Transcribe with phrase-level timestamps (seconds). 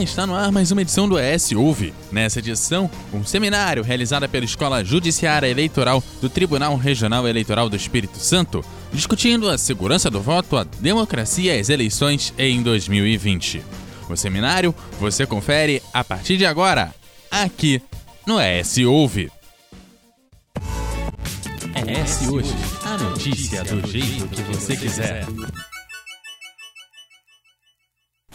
[0.00, 1.92] Está no ar mais uma edição do ES Ouve.
[2.12, 8.18] Nessa edição, um seminário realizado pela Escola Judiciária Eleitoral do Tribunal Regional Eleitoral do Espírito
[8.18, 13.60] Santo, discutindo a segurança do voto, a democracia e as eleições em 2020.
[14.08, 16.94] O seminário você confere a partir de agora,
[17.28, 17.82] aqui
[18.24, 19.32] no ES Ouve.
[21.74, 22.54] ES Hoje,
[22.84, 25.26] a notícia do jeito que você quiser.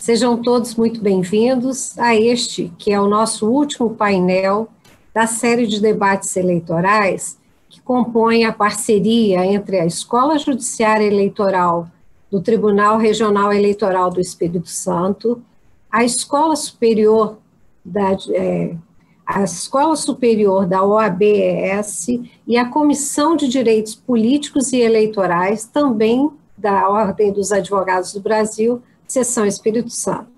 [0.04, 4.68] Sejam todos muito bem-vindos a este, que é o nosso último painel
[5.14, 7.38] da série de debates eleitorais
[7.70, 11.88] que compõe a parceria entre a Escola Judiciária Eleitoral
[12.30, 15.42] do Tribunal Regional Eleitoral do Espírito Santo,
[15.90, 17.38] a Escola Superior
[17.86, 18.76] da é,
[19.26, 22.08] a Escola Superior da OABES
[22.46, 28.84] e a Comissão de Direitos Políticos e Eleitorais, também da Ordem dos Advogados do Brasil,
[29.14, 30.32] Seção Espírito Santo.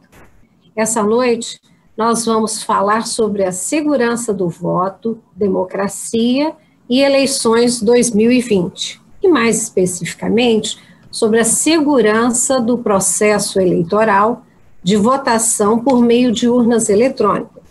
[0.75, 1.61] Essa noite,
[1.95, 6.51] nós vamos falar sobre a segurança do voto, democracia
[6.89, 8.99] e eleições 2020.
[9.23, 10.77] E, mais especificamente,
[11.09, 14.45] sobre a segurança do processo eleitoral
[14.83, 17.63] de votação por meio de urnas eletrônicas.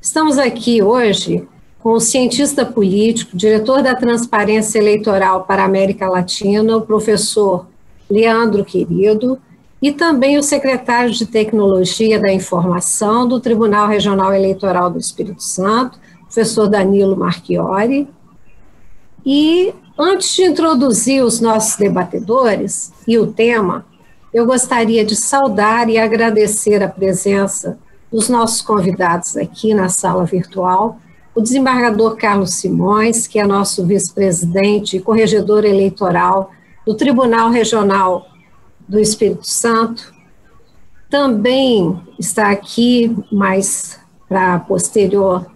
[0.00, 1.46] Estamos aqui hoje
[1.78, 7.66] com o cientista político, diretor da Transparência Eleitoral para a América Latina, o professor
[8.08, 9.38] Leandro Querido,
[9.82, 15.98] e também o secretário de Tecnologia da Informação do Tribunal Regional Eleitoral do Espírito Santo,
[16.24, 18.08] professor Danilo Marchiori.
[19.26, 23.84] E antes de introduzir os nossos debatedores e o tema,
[24.32, 27.76] eu gostaria de saudar e agradecer a presença
[28.10, 30.98] dos nossos convidados aqui na sala virtual,
[31.34, 36.52] o desembargador Carlos Simões, que é nosso vice-presidente e corregedor eleitoral
[36.86, 38.31] do Tribunal Regional
[38.92, 40.12] do Espírito Santo.
[41.08, 43.98] Também está aqui, mas
[44.28, 45.46] para posterior,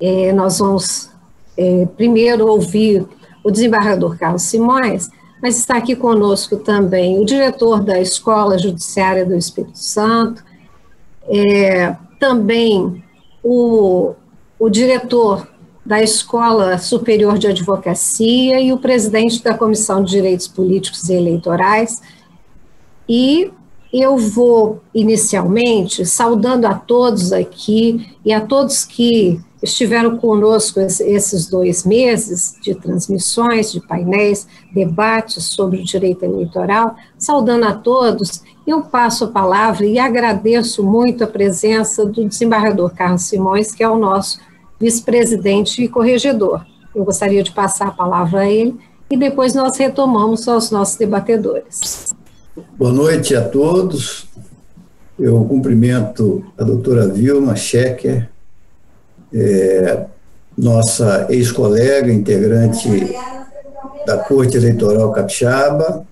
[0.00, 1.10] é, nós vamos
[1.56, 3.06] é, primeiro ouvir
[3.44, 5.10] o desembargador Carlos Simões,
[5.42, 10.42] mas está aqui conosco também o diretor da Escola Judiciária do Espírito Santo,
[11.28, 13.04] é, também
[13.42, 14.14] o,
[14.58, 15.46] o diretor
[15.84, 22.02] da Escola Superior de Advocacia e o presidente da Comissão de Direitos Políticos e Eleitorais,
[23.08, 23.50] e
[23.92, 31.84] eu vou inicialmente saudando a todos aqui e a todos que estiveram conosco esses dois
[31.84, 39.24] meses de transmissões, de painéis, debates sobre o direito eleitoral, saudando a todos, eu passo
[39.24, 44.38] a palavra e agradeço muito a presença do desembargador Carlos Simões, que é o nosso
[44.78, 46.64] vice-presidente e corregedor.
[46.94, 48.78] Eu gostaria de passar a palavra a ele
[49.10, 52.14] e depois nós retomamos aos nossos debatedores.
[52.76, 54.26] Boa noite a todos.
[55.18, 58.28] Eu cumprimento a doutora Vilma Schecker,
[59.32, 60.06] é,
[60.56, 62.88] nossa ex-colega, integrante
[64.04, 66.04] da Corte Eleitoral Capixaba.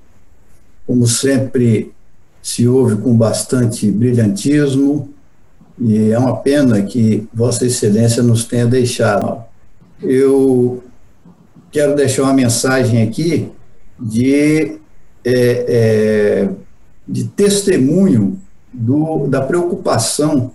[0.87, 1.93] Como sempre,
[2.41, 5.09] se ouve com bastante brilhantismo
[5.81, 9.43] e é uma pena que Vossa Excelência nos tenha deixado.
[10.01, 10.84] Eu
[11.73, 13.51] quero deixar uma mensagem aqui
[13.99, 14.78] de
[15.29, 16.49] é, é,
[17.07, 18.41] de testemunho
[18.73, 20.53] do, da preocupação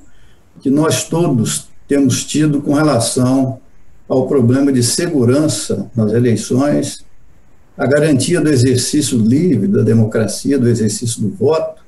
[0.62, 3.59] que nós todos temos tido com relação
[4.08, 7.04] ao problema de segurança nas eleições,
[7.78, 11.82] a garantia do exercício livre da democracia, do exercício do voto,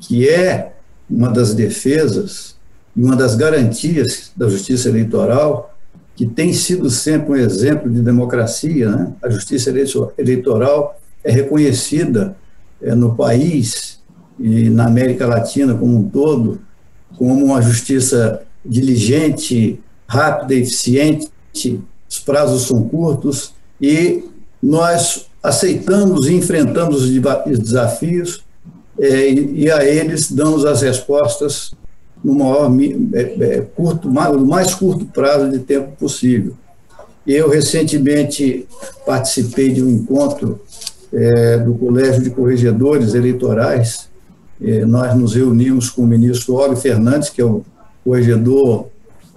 [0.00, 0.72] que é
[1.08, 2.56] uma das defesas
[2.96, 5.72] e uma das garantias da justiça eleitoral,
[6.16, 8.90] que tem sido sempre um exemplo de democracia.
[8.90, 9.12] Né?
[9.22, 9.72] A justiça
[10.16, 12.36] eleitoral é reconhecida
[12.82, 14.00] é, no país
[14.38, 16.60] e na América Latina como um todo
[17.16, 21.28] como uma justiça diligente, rápida, eficiente,
[22.08, 24.24] os prazos são curtos e
[24.62, 28.42] nós aceitamos e enfrentamos os desafios
[28.98, 31.74] é, e, a eles damos as respostas
[32.22, 32.70] no maior
[33.12, 36.54] é, é, curto, no mais curto prazo de tempo possível.
[37.26, 38.66] Eu recentemente
[39.04, 40.60] participei de um encontro
[41.14, 44.08] é, do Colégio de Corregedores Eleitorais,
[44.60, 47.64] é, nós nos reunimos com o ministro Óbvio Fernandes, que é o
[48.04, 48.88] corregedor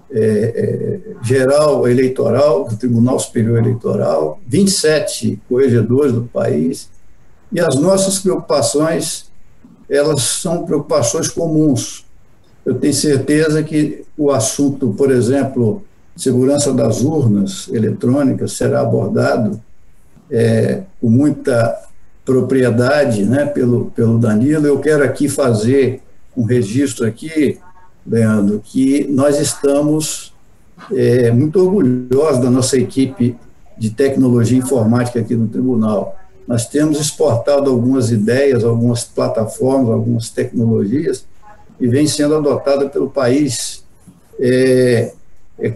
[0.09, 6.89] é, é, geral eleitoral do Tribunal Superior Eleitoral, 27 corregedores do país,
[7.51, 9.29] e as nossas preocupações,
[9.89, 12.05] elas são preocupações comuns.
[12.65, 15.83] Eu tenho certeza que o assunto, por exemplo,
[16.15, 19.61] segurança das urnas eletrônicas será abordado
[20.31, 21.77] é, com muita
[22.25, 24.67] propriedade né, pelo, pelo Danilo.
[24.67, 26.01] Eu quero aqui fazer
[26.35, 27.59] um registro aqui
[28.05, 30.33] Leandro, que nós estamos
[30.93, 33.35] é, muito orgulhosos da nossa equipe
[33.77, 36.17] de tecnologia informática aqui no tribunal.
[36.47, 41.25] Nós temos exportado algumas ideias, algumas plataformas, algumas tecnologias
[41.79, 43.83] e vem sendo adotada pelo país,
[44.39, 45.11] é,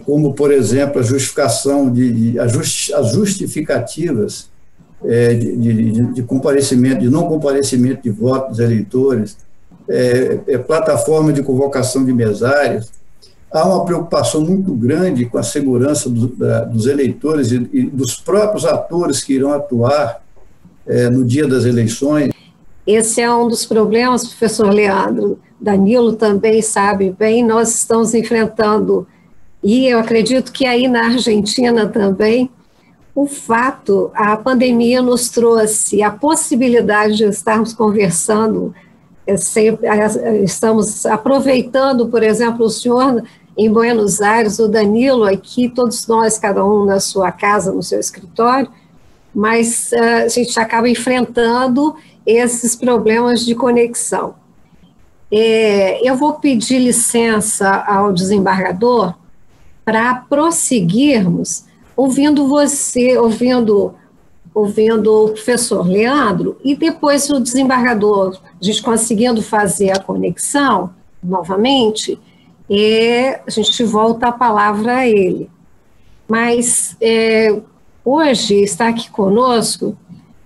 [0.04, 2.52] como, por exemplo, a justificação de, de as
[3.12, 4.48] justificativas
[5.04, 9.36] é, de, de, de, comparecimento, de não comparecimento de votos dos eleitores,
[9.88, 12.90] é, é, plataforma de convocação de mesários.
[13.52, 18.14] Há uma preocupação muito grande com a segurança do, da, dos eleitores e, e, dos
[18.16, 20.22] próprios atores que irão atuar
[20.86, 22.32] é, no dia das eleições.
[22.86, 25.38] Esse é um dos problemas, professor Leandro.
[25.60, 29.06] Danilo também sabe bem, nós estamos enfrentando,
[29.62, 32.50] e eu acredito que aí na Argentina também,
[33.14, 38.74] o fato, a pandemia nos trouxe a possibilidade de estarmos conversando,
[39.24, 43.22] é sempre, é, estamos aproveitando, por exemplo, o senhor
[43.56, 48.00] em Buenos Aires, o Danilo aqui, todos nós, cada um na sua casa, no seu
[48.00, 48.68] escritório,
[49.34, 51.94] mas uh, a gente acaba enfrentando
[52.26, 54.34] esses problemas de conexão.
[56.02, 59.14] Eu vou pedir licença ao desembargador
[59.84, 61.64] para prosseguirmos
[61.96, 63.94] ouvindo você, ouvindo
[64.54, 70.90] ouvindo o professor Leandro, e depois o desembargador, a gente conseguindo fazer a conexão
[71.22, 72.18] novamente,
[72.68, 75.50] é, a gente volta a palavra a ele.
[76.28, 77.60] Mas é,
[78.04, 79.96] hoje está aqui conosco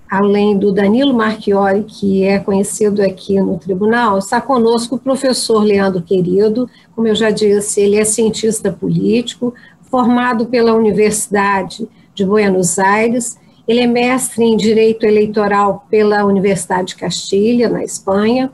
[0.09, 6.03] além do Danilo Marchiori, que é conhecido aqui no tribunal, está conosco o professor Leandro
[6.03, 9.53] Querido, como eu já disse, ele é cientista político,
[9.91, 16.97] formado pela Universidade de Buenos Aires, ele é mestre em Direito Eleitoral pela Universidade de
[16.97, 18.51] Castilha, na Espanha,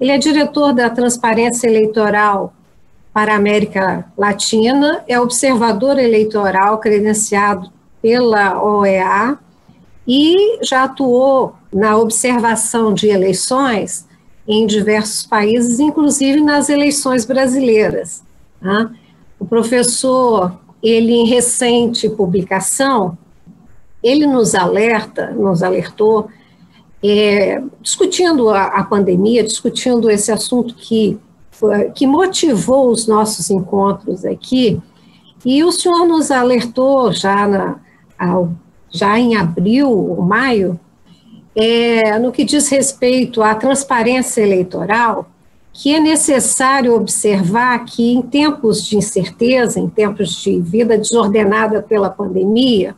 [0.00, 2.52] ele é diretor da Transparência Eleitoral
[3.12, 7.70] para a América Latina, é observador eleitoral credenciado
[8.00, 9.38] pela OEA,
[10.12, 14.08] e já atuou na observação de eleições
[14.46, 18.20] em diversos países, inclusive nas eleições brasileiras.
[18.60, 18.90] Tá?
[19.38, 23.16] O professor, ele em recente publicação,
[24.02, 26.28] ele nos alerta, nos alertou,
[27.00, 31.20] é, discutindo a, a, pandemia, discutindo esse assunto que,
[31.94, 34.82] que motivou os nossos encontros aqui,
[35.46, 37.76] e o senhor nos alertou já na,
[38.18, 38.52] ao
[38.90, 40.78] já em abril ou maio,
[41.54, 45.28] é, no que diz respeito à transparência eleitoral,
[45.72, 52.10] que é necessário observar que em tempos de incerteza, em tempos de vida desordenada pela
[52.10, 52.94] pandemia,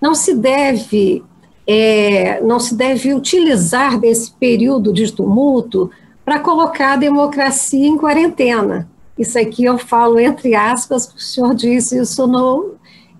[0.00, 1.22] não se deve
[1.66, 5.90] é, não se deve utilizar desse período de tumulto
[6.22, 8.86] para colocar a democracia em quarentena.
[9.18, 12.74] Isso aqui eu falo entre aspas, o senhor disse isso no,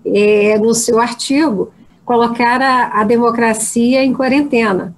[0.05, 1.71] é, no seu artigo,
[2.05, 4.95] colocar a, a democracia em quarentena.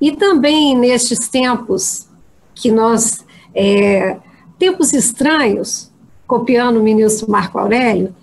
[0.00, 2.06] E também nestes tempos
[2.54, 4.18] que nós, é,
[4.58, 5.90] tempos estranhos,
[6.26, 8.14] copiando o ministro Marco Aurélio,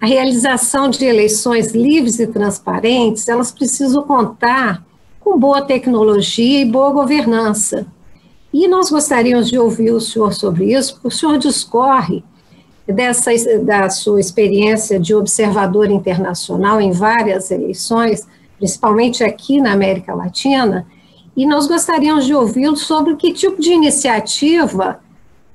[0.00, 4.84] a realização de eleições livres e transparentes, elas precisam contar
[5.20, 7.86] com boa tecnologia e boa governança.
[8.52, 12.24] E nós gostaríamos de ouvir o senhor sobre isso, porque o senhor discorre
[12.86, 18.26] dessa, da sua experiência de observador internacional em várias eleições,
[18.58, 20.86] principalmente aqui na América Latina,
[21.36, 25.00] e nós gostaríamos de ouvi-lo sobre que tipo de iniciativa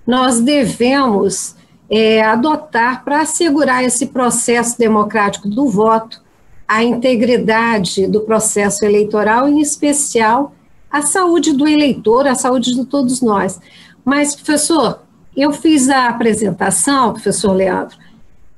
[0.05, 1.55] nós devemos
[1.89, 6.21] é, adotar para assegurar esse processo democrático do voto,
[6.67, 10.53] a integridade do processo eleitoral, em especial
[10.89, 13.59] a saúde do eleitor, a saúde de todos nós.
[14.03, 15.01] Mas, professor,
[15.41, 17.97] eu fiz a apresentação, professor Leandro,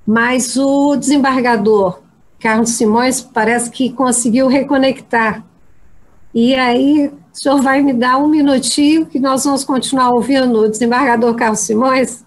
[0.06, 2.00] mas o desembargador
[2.40, 5.44] Carlos Simões parece que conseguiu reconectar.
[6.34, 10.70] E aí, o senhor vai me dar um minutinho que nós vamos continuar ouvindo o
[10.70, 12.24] desembargador Carlos Simões?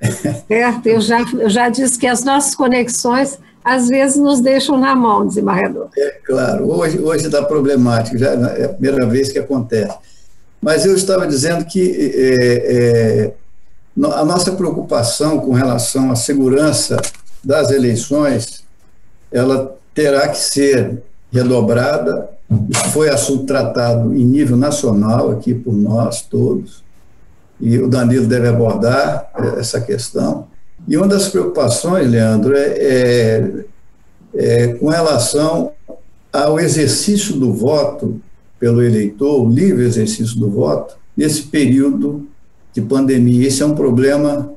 [0.48, 0.86] certo?
[0.86, 5.26] Eu já, eu já disse que as nossas conexões às vezes nos deixam na mão,
[5.26, 5.88] desembargador.
[5.96, 9.96] É claro, hoje, hoje está problemático, já é a primeira vez que acontece.
[10.60, 13.34] Mas eu estava dizendo que é, é,
[13.96, 16.96] a nossa preocupação com relação à segurança
[17.42, 18.62] das eleições,
[19.32, 22.30] ela terá que ser redobrada.
[22.68, 26.82] Isso foi assunto tratado em nível nacional aqui por nós todos,
[27.60, 30.48] e o Danilo deve abordar essa questão.
[30.88, 33.64] E uma das preocupações, Leandro, é, é,
[34.34, 35.72] é com relação
[36.32, 38.20] ao exercício do voto
[38.58, 42.28] pelo eleitor, o livre exercício do voto, nesse período
[42.72, 43.46] de pandemia.
[43.46, 44.52] Esse é um problema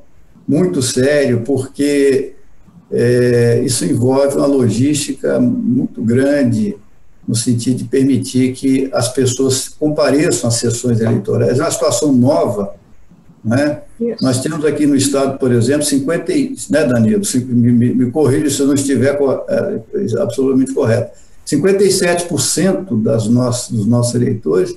[0.46, 2.34] muito sério, porque
[2.90, 6.76] é, isso envolve uma logística muito grande,
[7.26, 11.58] no sentido de permitir que as pessoas compareçam às sessões eleitorais.
[11.58, 12.74] É uma situação nova.
[13.42, 13.80] Né?
[14.20, 16.32] Nós temos aqui no Estado, por exemplo, 50,
[16.70, 17.22] né, Danilo?
[17.46, 19.18] Me, me, me corrija se eu não estiver
[19.48, 21.12] é, absolutamente correto.
[21.46, 24.74] 57% das nossas, dos nossos eleitores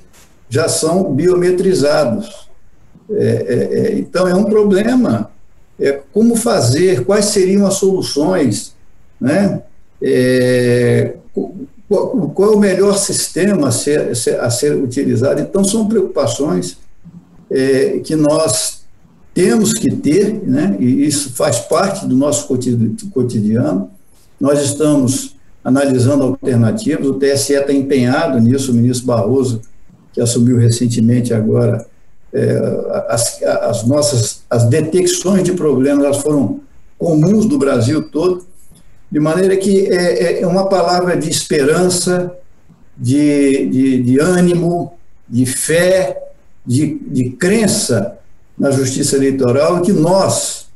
[0.50, 2.47] já são biometrizados.
[3.10, 5.30] É, é, é, então, é um problema.
[5.80, 8.74] É, como fazer, quais seriam as soluções,
[9.20, 9.62] né?
[10.02, 11.14] É,
[11.88, 14.10] qual, qual, é o melhor sistema a ser,
[14.40, 15.40] a ser utilizado?
[15.40, 16.76] Então, são preocupações
[17.50, 18.82] é, que nós
[19.32, 20.76] temos que ter, né?
[20.80, 22.48] e isso faz parte do nosso
[23.12, 23.88] cotidiano.
[24.40, 29.62] Nós estamos analisando alternativas, o TSE está empenhado nisso, o ministro Barroso,
[30.12, 31.86] que assumiu recentemente agora,
[33.08, 36.60] as, as, nossas as detecções de problemas elas foram
[36.98, 38.46] comuns do Brasil todo,
[39.10, 42.32] de maneira que é, é uma palavra de esperança,
[42.96, 44.92] de, de, de ânimo,
[45.28, 46.30] de fé,
[46.66, 48.18] de, de crença
[48.58, 50.66] na justiça eleitoral, que nós,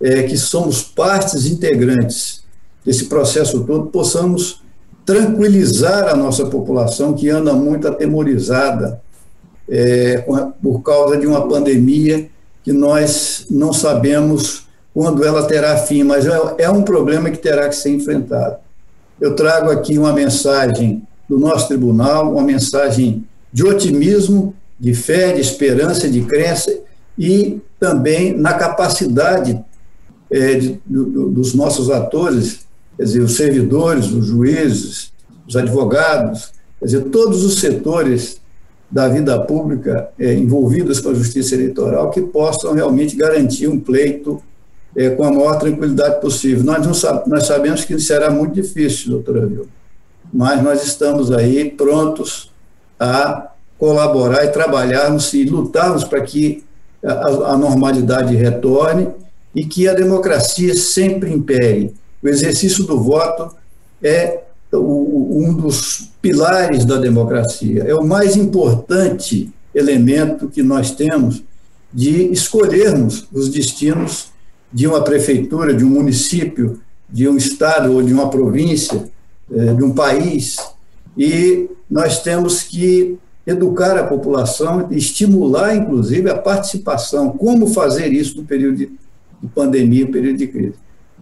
[0.00, 2.42] é, que somos partes integrantes
[2.84, 4.62] desse processo todo, possamos
[5.04, 9.00] tranquilizar a nossa população que anda muito atemorizada
[9.68, 10.24] é,
[10.62, 12.28] por causa de uma pandemia
[12.62, 17.68] que nós não sabemos quando ela terá fim, mas é, é um problema que terá
[17.68, 18.56] que ser enfrentado.
[19.20, 25.40] Eu trago aqui uma mensagem do nosso tribunal, uma mensagem de otimismo, de fé, de
[25.40, 26.72] esperança, de crença
[27.18, 29.62] e também na capacidade
[30.30, 32.60] é, de, do, dos nossos atores,
[32.96, 35.12] quer dizer, os servidores, os juízes,
[35.46, 38.40] os advogados, quer dizer, todos os setores
[38.90, 44.42] da vida pública é, envolvidos com a justiça eleitoral que possam realmente garantir um pleito
[44.96, 46.64] é, com a maior tranquilidade possível.
[46.64, 49.66] Nós, não, nós sabemos que será muito difícil, doutora Vilma,
[50.32, 52.50] mas nós estamos aí prontos
[52.98, 56.64] a colaborar e trabalharmos e lutarmos para que
[57.04, 59.08] a, a normalidade retorne
[59.54, 61.94] e que a democracia sempre impere.
[62.22, 63.54] O exercício do voto
[64.02, 64.40] é
[64.72, 71.42] um dos pilares da democracia, é o mais importante elemento que nós temos
[71.92, 74.30] de escolhermos os destinos
[74.72, 79.08] de uma prefeitura, de um município, de um estado ou de uma província,
[79.50, 80.56] eh, de um país.
[81.16, 87.30] E nós temos que educar a população, estimular, inclusive, a participação.
[87.30, 88.90] Como fazer isso no período de
[89.54, 90.74] pandemia, período de crise.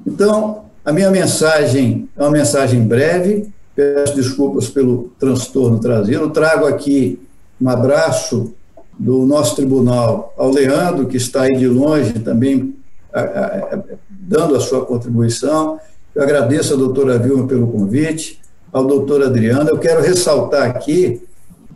[0.04, 7.20] Então, a minha mensagem é uma mensagem breve, peço desculpas pelo transtorno trazido, trago aqui
[7.60, 8.54] um abraço
[8.98, 12.74] do nosso tribunal ao Leandro, que está aí de longe também
[13.12, 13.78] a, a,
[14.08, 15.78] dando a sua contribuição.
[16.14, 18.40] Eu agradeço à doutora Vilma pelo convite,
[18.72, 19.68] ao doutor Adriano.
[19.68, 21.22] Eu quero ressaltar aqui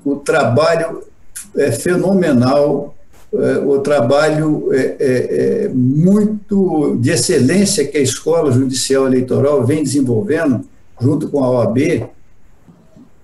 [0.04, 1.02] o trabalho
[1.56, 2.94] é, fenomenal
[3.32, 9.84] é, o trabalho é, é, é, muito de excelência que a Escola Judicial Eleitoral vem
[9.84, 10.64] desenvolvendo,
[11.00, 12.08] junto com a OAB,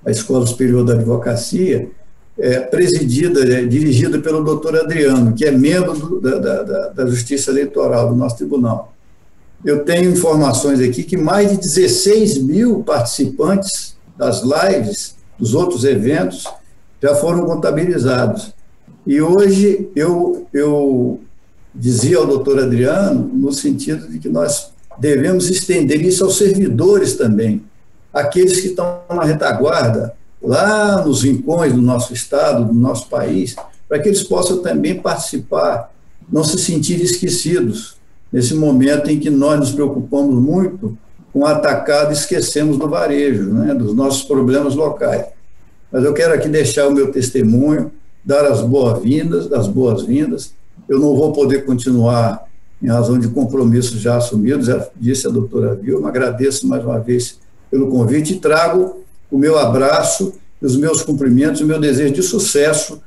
[0.05, 1.91] a Escola Superior da Advocacia,
[2.39, 7.51] é, presidida, é, dirigida pelo doutor Adriano, que é membro do, da, da, da Justiça
[7.51, 8.93] Eleitoral do nosso tribunal.
[9.65, 16.45] Eu tenho informações aqui que mais de 16 mil participantes das lives, dos outros eventos,
[17.03, 18.55] já foram contabilizados.
[19.07, 21.21] E hoje eu, eu
[21.75, 27.63] dizia ao doutor Adriano, no sentido de que nós devemos estender isso aos servidores também,
[28.13, 33.57] aqueles que estão na retaguarda, lá nos rincões do nosso estado, do nosso país,
[33.89, 35.93] para que eles possam também participar,
[36.31, 37.97] não se sentirem esquecidos
[38.33, 40.97] nesse momento em que nós nos preocupamos muito
[41.33, 45.27] com o atacado e esquecemos do varejo, né, dos nossos problemas locais.
[45.93, 47.93] Mas eu quero aqui deixar o meu testemunho
[48.25, 50.53] dar as boas-vindas, as boas-vindas.
[50.89, 52.46] Eu não vou poder continuar
[52.83, 57.39] em razão de compromissos já assumidos, já disse a doutora Vilma, agradeço mais uma vez
[57.71, 63.01] pelo convite e trago o meu abraço, os meus cumprimentos, o meu desejo de sucesso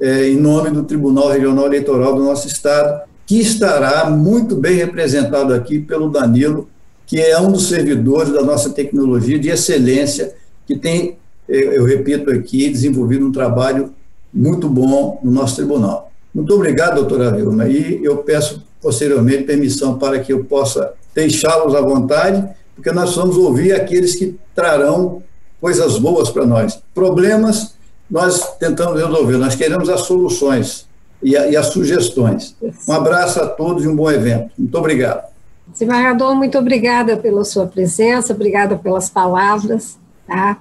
[0.00, 5.54] é, em nome do Tribunal Regional Eleitoral do nosso Estado, que estará muito bem representado
[5.54, 6.68] aqui pelo Danilo,
[7.06, 10.34] que é um dos servidores da nossa tecnologia de excelência,
[10.66, 13.92] que tem, eu repito aqui, desenvolvido um trabalho
[14.32, 16.10] muito bom no nosso tribunal.
[16.34, 21.80] Muito obrigado, doutora Vilma, e eu peço posteriormente permissão para que eu possa deixá-los à
[21.80, 25.22] vontade, porque nós vamos ouvir aqueles que trarão
[25.60, 26.82] coisas boas para nós.
[26.92, 27.74] Problemas,
[28.10, 30.86] nós tentamos resolver, nós queremos as soluções.
[31.22, 32.56] e, a, e as sugestões.
[32.88, 34.50] Um abraço a todos e um bom evento.
[34.58, 35.30] Muito obrigado.
[35.68, 39.96] Desembargador, muito obrigada pela sua presença, obrigada pelas palavras,
[40.26, 40.58] tá?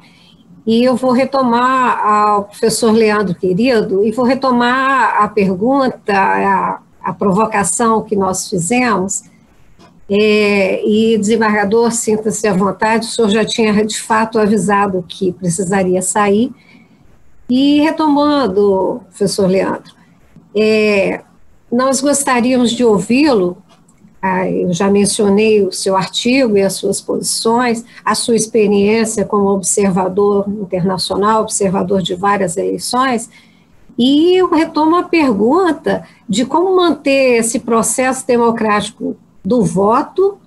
[0.65, 7.13] E eu vou retomar ao professor Leandro Querido e vou retomar a pergunta, a, a
[7.13, 9.23] provocação que nós fizemos.
[10.09, 16.01] É, e, desembargador, sinta-se à vontade, o senhor já tinha de fato avisado que precisaria
[16.01, 16.51] sair.
[17.49, 19.93] E retomando, professor Leandro,
[20.55, 21.21] é,
[21.71, 23.57] nós gostaríamos de ouvi-lo
[24.21, 29.47] ah, eu já mencionei o seu artigo e as suas posições, a sua experiência como
[29.47, 33.31] observador internacional, observador de várias eleições,
[33.97, 40.37] e eu retomo a pergunta de como manter esse processo democrático do voto,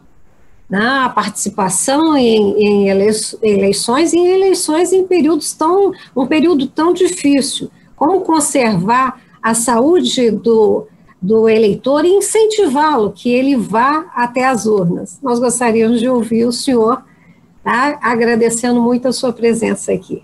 [0.69, 6.93] né, a participação em, em eleições e em eleições em períodos tão, um período tão
[6.93, 7.71] difícil.
[7.95, 10.87] Como conservar a saúde do,
[11.21, 15.19] do eleitor e incentivá-lo que ele vá até as urnas.
[15.23, 17.03] Nós gostaríamos de ouvir o senhor,
[17.63, 17.99] tá?
[18.03, 20.23] agradecendo muito a sua presença aqui.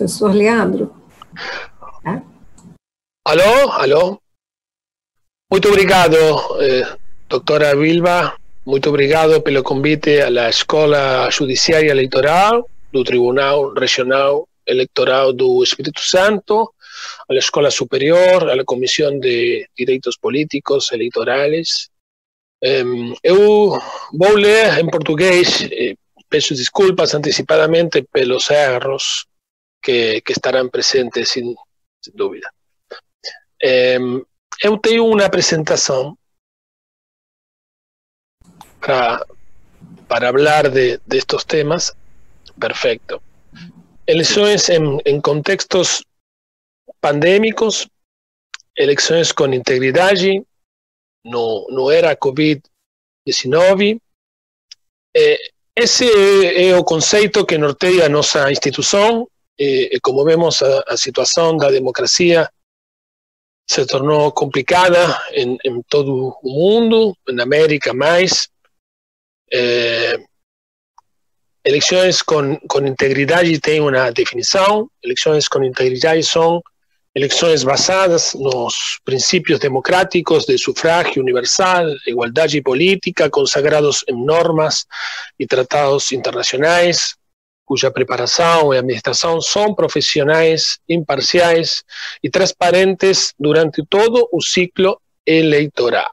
[0.00, 0.94] Professor Leandro.
[2.02, 2.22] Tá?
[3.26, 4.18] Alô, alô.
[5.52, 6.16] Muito obrigado,
[6.58, 6.96] eh,
[7.28, 7.74] doutora.
[8.64, 16.72] Muito obrigado pelo convite à Escola Judiciária Eleitoral do Tribunal Regional Eleitoral do Espírito Santo
[17.28, 21.90] la Escola Superior, la Comisión de Direitos Políticos Eleitorais.
[22.62, 23.78] Um, eu
[24.12, 25.94] vou ler em português, eh,
[26.28, 29.29] peço desculpas antecipadamente pelos erros
[29.82, 31.54] que, que estarão presentes, sem,
[32.02, 32.52] sem dúvida.
[33.62, 34.24] Um,
[34.62, 35.04] eu tenho
[38.80, 39.26] para,
[40.08, 41.94] para falar de, de estos temas.
[42.58, 43.22] Perfecto.
[44.06, 46.04] Eleições em, em contextos
[47.00, 47.88] pandémicos,
[48.76, 50.42] eleições com integridade,
[51.24, 54.00] não, não era Covid-19.
[55.16, 55.36] É,
[55.76, 56.04] esse
[56.54, 59.28] é o conceito que norteia a nossa instituição.
[59.62, 62.48] E, como vemos, a, a, situação da democracia
[63.68, 68.48] se tornou complicada em, em todo o mundo, na América mais.
[69.52, 70.18] É,
[71.62, 74.90] eleições com, com integridade têm uma definição.
[75.04, 76.62] Eleições com integridade são
[77.14, 84.86] eleições basadas nos princípios democráticos de sufragio universal, igualdade política, consagrados em normas
[85.38, 87.14] e tratados internacionais,
[87.70, 91.84] cuja preparação e administração são profissionais, imparciais
[92.20, 96.10] e transparentes durante todo o ciclo eleitoral.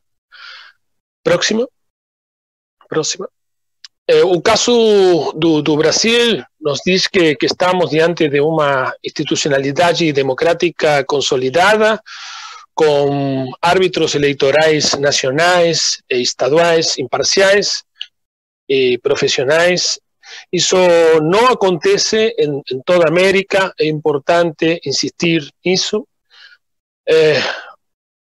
[1.24, 1.67] Próximo.
[2.88, 3.28] Próxima.
[4.08, 11.04] Eh, o caso do, Brasil nos diz que, que, estamos diante de uma institucionalidade democrática
[11.06, 12.00] consolidada,
[12.76, 17.84] com árbitros eleitorais nacionais e estaduais imparciais
[18.70, 20.00] e profissionais.
[20.52, 20.78] Isso
[21.22, 26.08] não acontece em toda a América, é importante insistir nisso.
[27.08, 27.42] É,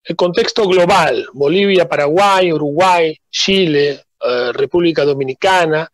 [0.10, 5.92] el contexto global, Bolívia, Paraguai, Uruguai, Chile, Eh, República Dominicana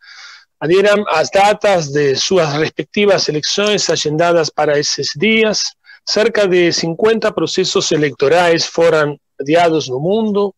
[0.59, 5.75] adhieran as datas de sus respectivas elecciones agendadas para esos días.
[6.05, 10.55] Cerca de 50 procesos electorales fueron adiados no mundo,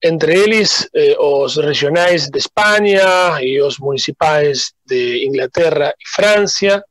[0.00, 6.82] entre los eh, regionales de España y los municipales de Inglaterra y Francia.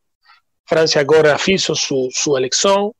[0.65, 2.91] Francia agora hizo su, su elección.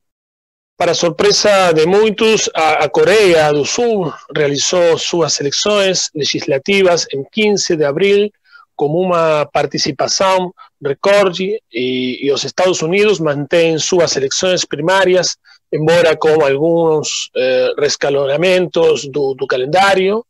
[0.80, 7.86] Para sorpresa de muchos, a, Corea del Sur realizó sus elecciones legislativas en 15 de
[7.86, 8.34] abril
[8.76, 11.36] como una participación récord
[11.70, 15.38] y, los Estados Unidos mantienen sus elecciones primarias,
[15.72, 20.28] embora con algunos eh, rescalonamientos do, calendario.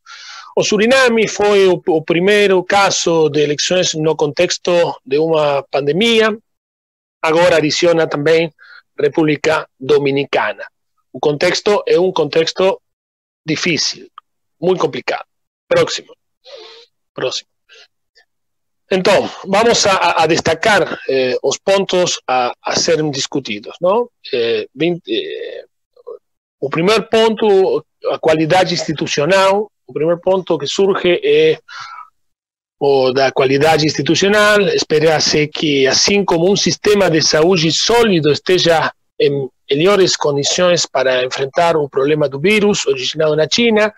[0.56, 6.38] O Suriname fue el primer caso de elecciones no contexto de una pandemia.
[7.22, 8.54] Ahora adiciona también
[8.96, 10.68] República Dominicana.
[11.12, 12.82] O contexto é um contexto
[13.46, 14.10] difícil,
[14.60, 15.26] muito complicado.
[15.68, 16.14] Próximo.
[17.14, 17.59] Próximo.
[18.92, 23.76] Então, vamos a, a destacar eh, os pontos a, a serem discutidos.
[24.34, 25.66] Eh, 20, eh,
[26.60, 29.72] o primeiro ponto, a qualidade institucional.
[29.86, 31.60] O primeiro ponto que surge é
[32.80, 39.50] o da qualidade institucional, espera-se que, assim como um sistema de saúde sólido esteja em
[39.70, 43.94] melhores condições para enfrentar o problema do vírus originado na China,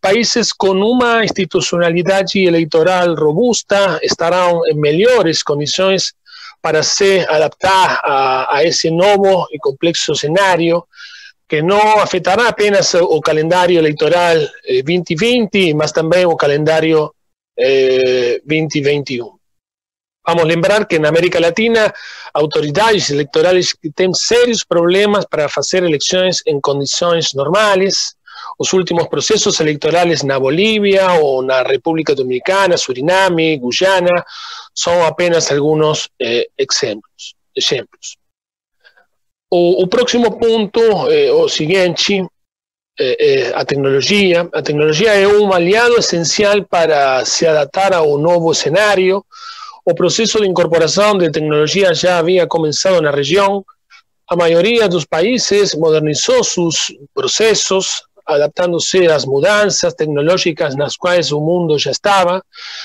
[0.00, 6.12] países com uma institucionalidade eleitoral robusta estarão em melhores condições
[6.60, 10.84] para se adaptar a, a esse novo e complexo cenário
[11.48, 17.14] que não afetará apenas o calendário eleitoral 2020, eh, mas também o calendário
[17.58, 19.43] eh, 2021.
[20.26, 21.92] Vamos lembrar que na América Latina,
[22.32, 28.14] autoridades eleitorais têm sérios problemas para fazer eleições em condições normais.
[28.58, 34.24] Os últimos processos eleitorais na Bolívia ou na República Dominicana, Suriname, Guyana,
[34.74, 37.34] são apenas alguns eh, exemplos.
[37.54, 38.16] exemplos.
[39.50, 42.26] O, o próximo ponto é o seguinte:
[42.98, 44.48] é, é, a tecnologia.
[44.52, 49.24] A tecnologia é um aliado essencial para se adaptar ao novo cenário.
[49.86, 53.62] O processo de incorporação de tecnologia já havia começado na região.
[54.26, 61.78] A maioria dos países modernizou seus processos, adaptando-se às mudanças tecnológicas nas quais o mundo
[61.78, 62.42] já estava,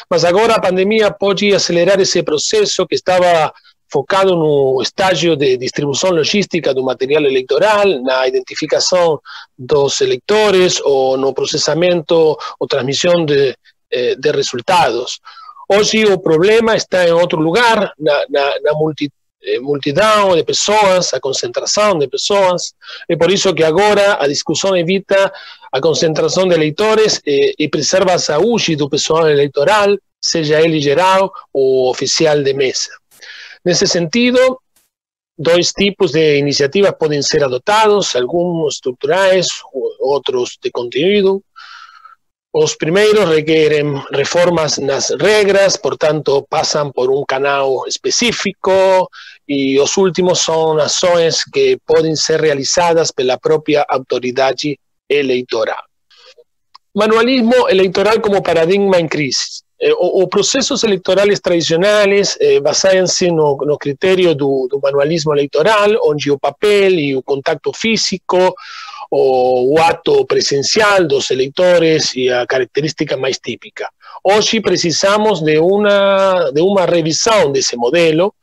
[0.09, 3.53] mas agora a pandemia pode acelerar esse processo que estava
[3.89, 9.21] focado no estágio de distribuição logística do material eleitoral, na identificação
[9.57, 13.55] dos eleitores ou no processamento ou transmissão de,
[13.89, 15.21] de resultados.
[15.71, 19.12] Hoje o problema está em outro lugar, na, na, na multi,
[19.62, 22.73] multidão de pessoas, a concentração de pessoas.
[23.08, 25.32] É por isso que agora a discussão evita
[25.71, 31.32] a concentração de eleitores eh, e preserva a saúde do pessoal eleitoral, seja ele geral
[31.53, 32.89] ou oficial de mesa.
[33.63, 34.60] Nesse sentido,
[35.38, 39.45] dois tipos de iniciativas podem ser adotados, alguns estruturais,
[39.99, 41.43] outros de conteúdo.
[42.51, 49.07] Os primeiros requerem reformas nas regras, portanto, passam por um canal específico,
[49.47, 55.83] e os últimos são ações que podem ser realizadas pela própria autoridade eleitoral.
[56.95, 59.62] Manualismo eleitoral como paradigma em crise.
[59.91, 63.77] eh, o, processos eleitorais tradicionais eh, baseam-se no, no
[64.35, 68.55] do, manualismo eleitoral, onde o papel e o contato físico,
[69.09, 73.89] o, o ato presencial dos eleitores e a característica mais típica.
[74.23, 78.33] Hoje precisamos de uma, de uma revisão desse modelo,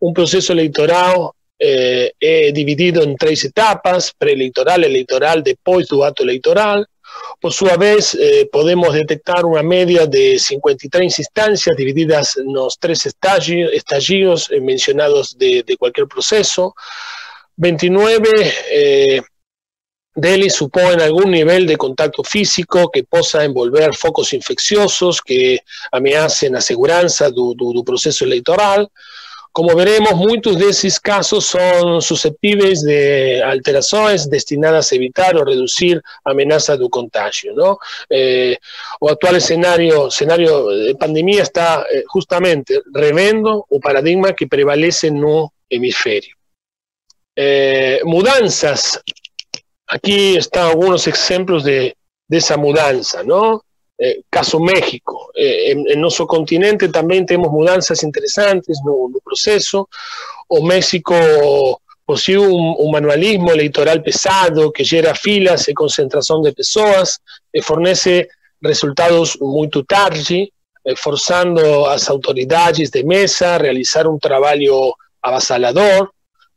[0.00, 6.84] um processo eleitoral eh, é dividido em três etapas, pré-eleitoral, eleitoral, depois do ato eleitoral,
[7.40, 13.06] por su vez, eh, podemos detectar una media de 53 instancias divididas en los tres
[13.06, 16.74] estadios, estadios eh, mencionados de, de, cualquier proceso.
[17.56, 18.28] 29
[18.70, 19.22] eh,
[20.16, 25.60] deles suponen algún nivel de contacto físico que possa envolver focos infecciosos que
[25.92, 28.88] ameacen la seguridad del proceso electoral.
[29.52, 36.02] Como veremos, muchos de esos casos son susceptibles de alteraciones destinadas a evitar o reducir
[36.24, 37.54] amenaza de contagio.
[37.54, 37.78] ¿no?
[38.08, 38.56] Eh,
[39.00, 45.52] o actual escenario, escenario de pandemia está eh, justamente revendo o paradigma que prevalece no
[45.70, 46.36] hemisferio.
[47.34, 49.00] Eh, mudanzas.
[49.88, 51.96] Aquí están algunos ejemplos de,
[52.28, 53.62] de esa mudanza, ¿no?
[53.98, 55.30] Eh, caso México.
[55.34, 59.88] Eh, en, nuestro continente también tenemos mudanzas interesantes no, no proceso.
[60.48, 61.14] O México
[62.04, 67.20] posee un, un, manualismo electoral pesado que gera filas y concentración de personas,
[67.52, 68.28] eh, fornece
[68.60, 70.52] resultados muy tarde,
[70.96, 76.12] forzando a las autoridades de mesa a realizar un trabajo avasallador.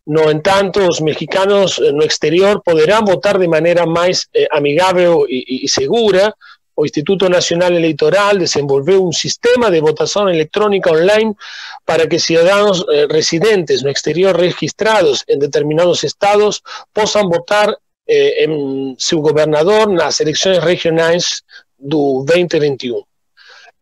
[0.05, 6.33] No entanto, los mexicanos no exterior podrán votar de manera más amigable y, y segura,
[6.79, 11.35] o Instituto Nacional Electoral desenvolveu um sistema de votação eletrônica online
[11.83, 16.61] para que cidadãos eh, residentes no exterior registrados em determinados estados
[16.93, 17.67] possam votar
[18.07, 21.43] eh, em seu governador nas eleições regionais
[21.77, 23.08] do 2021.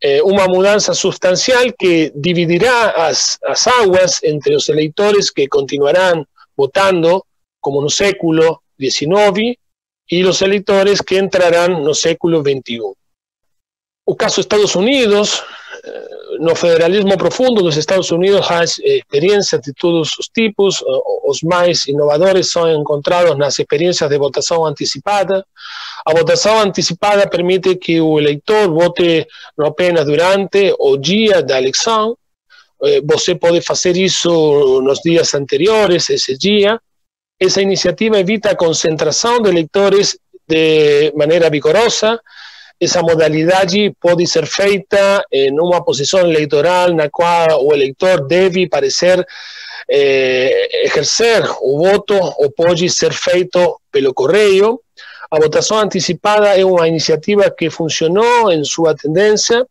[0.00, 6.24] Eh, uma mudança substancial que dividirá as, as águas entre os eleitores que continuarão
[6.56, 7.24] votando,
[7.60, 9.58] como no século XIX,
[10.06, 12.80] y los electores que entrarán no século XXI.
[14.04, 15.44] O caso Estados Unidos,
[16.40, 20.82] no federalismo profundo dos Estados Unidos há experiências de todos os tipos,
[21.24, 25.44] os mais inovadores são encontrados nas experiências de votação antecipada.
[26.06, 32.16] A votação antecipada permite que o eleitor vote não apenas durante o dia da eleição,
[32.82, 36.80] eh, você pode fazer isso nos dias anteriores, esse dia,
[37.40, 42.20] essa iniciativa evita a concentração de eleitores de maneira vigorosa.
[42.80, 49.26] Essa modalidade pode ser feita em uma posição eleitoral na qual o eleitor deve parecer
[49.90, 54.80] eh, exercer o voto ou pode ser feito pelo correio.
[55.30, 59.66] A votação antecipada é uma iniciativa que funcionou em sua tendência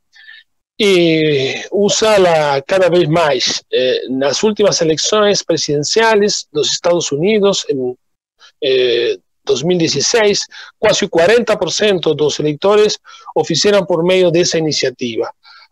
[0.77, 3.63] y usa cada vez más.
[3.71, 7.95] Eh, en las últimas elecciones presidenciales de los Estados Unidos, en
[9.47, 10.45] 2016,
[10.79, 12.99] casi 40% de los electores
[13.33, 15.31] oficiaron por medio de esa iniciativa.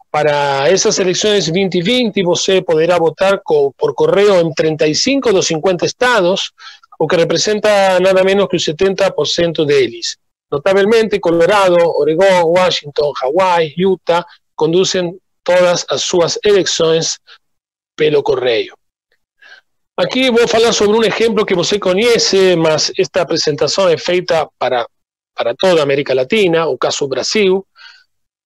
[0.09, 6.53] Para esas elecciones 2020, usted podrá votar por correo en 35 de los 50 estados,
[6.97, 10.17] o que representa nada menos que el 70% de ellos.
[10.49, 17.19] Notablemente, Colorado, Oregón, Washington, Hawái, Utah conducen todas as suas eleições
[17.95, 18.75] pelo correio.
[19.97, 24.85] Aqui vou falar sobre um exemplo que você conhece, mas esta apresentação é feita para,
[25.33, 27.65] para toda América Latina, o caso Brasil.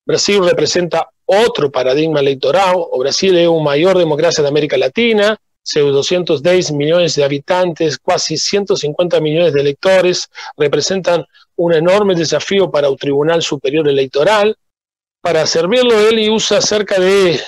[0.05, 2.91] Brasil representa outro paradigma eleitoral.
[2.93, 8.37] O Brasil é a maior democracia da América Latina, seus 210 milhões de habitantes, quase
[8.37, 11.25] 150 milhões de eleitores, representan
[11.57, 14.53] um enorme desafio para o Tribunal Superior Eleitoral,
[15.19, 17.39] para servirlo, él usa cerca de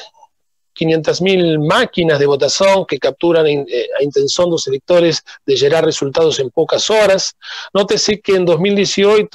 [0.75, 3.65] 500.000 máquinas de votación que capturan eh,
[3.99, 7.35] a intención de los electores de generar resultados en pocas horas.
[7.73, 9.29] Nótese que en 2018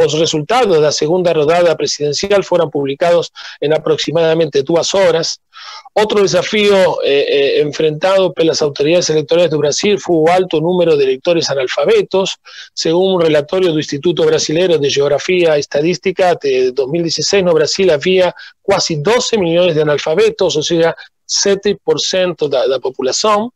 [0.00, 5.40] los resultados de la segunda rodada presidencial fueron publicados en aproximadamente dos horas.
[5.92, 10.96] Otro desafío eh, eh, enfrentado por las autoridades electorales de Brasil fue un alto número
[10.96, 12.36] de electores analfabetos.
[12.74, 18.34] Según un relatorio del Instituto Brasileño de Geografía y Estadística de 2016, en Brasil había
[18.66, 20.94] casi 12 millones de analfabetos, o sea,
[21.26, 23.50] 7% de la población.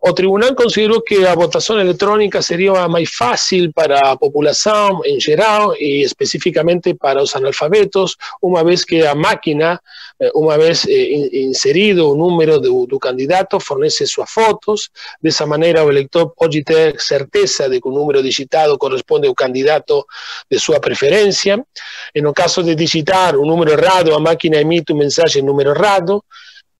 [0.00, 5.70] O tribunal consideró que la votación electrónica sería más fácil para la población en general
[5.78, 9.82] y específicamente para los analfabetos, una vez que la máquina,
[10.18, 14.92] eh, una vez eh, inserido un número de, tu candidato, fornece sus fotos.
[15.20, 19.34] De esa manera, el elector puede tener certeza de que un número digitado corresponde al
[19.34, 20.06] candidato
[20.48, 21.64] de su preferencia.
[22.12, 25.72] En el caso de digitar un número errado, la máquina emite un mensaje en número
[25.72, 26.24] errado.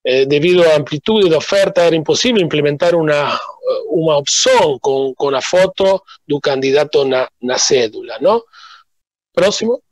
[0.09, 3.39] Eh, debido a amplitud de oferta, era imposible implementar una, eh,
[3.89, 8.17] una opción con, con la foto del candidato na, na cédula.
[8.21, 8.45] ¿no?
[9.33, 9.83] Próximo.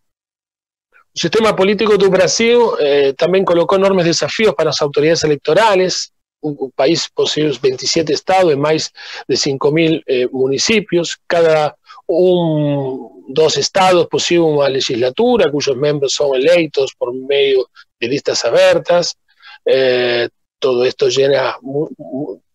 [0.92, 6.12] El sistema político de Brasil eh, también colocó enormes desafíos para las autoridades electorales.
[6.40, 8.92] Un, país posee 27 estados y más
[9.26, 11.18] de 5.000 municipios.
[11.26, 18.44] Cada un, dos estados poseen una legislatura cuyos miembros son electos por medio de listas
[18.44, 19.16] abiertas.
[19.64, 21.58] Eh, todo esto llena,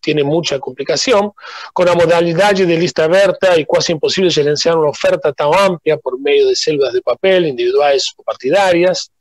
[0.00, 1.32] tiene mucha complicación.
[1.72, 6.18] Con la modalidad de lista abierta y casi imposible gerenciar una oferta tan amplia por
[6.18, 9.12] medio de selvas de papel individuales o partidarias.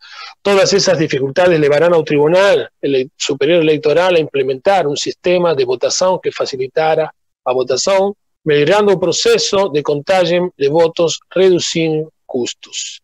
[0.42, 2.72] Todas esas dificultades llevarán al Tribunal
[3.16, 7.14] Superior Electoral a implementar un sistema de votación que facilitara
[7.46, 13.02] la votación, mejorando el proceso de contagio de votos, reduciendo custos.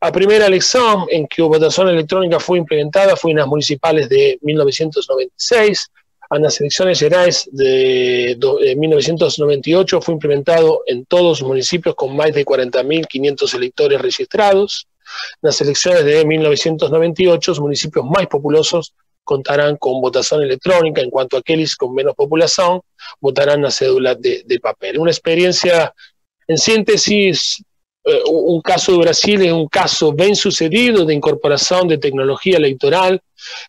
[0.00, 5.88] A primeira eleição em que a votação eletrônica foi implementada foi nas municipais de 1996,
[6.38, 8.38] nas eleições gerais de
[8.76, 14.86] 1998 foi implementado em todos os municípios com mais de 40.500 eleitores registrados.
[15.42, 18.92] Nas eleições de 1998, os municípios mais populosos
[19.24, 22.80] contarán con votación electrónica, en cuanto a aquellos con menos población
[23.20, 24.98] votarán la cédula de, papel.
[24.98, 25.92] Una experiencia,
[26.46, 27.62] en síntesis,
[28.02, 33.22] eh, un caso de Brasil es un caso bien sucedido de incorporación de tecnología electoral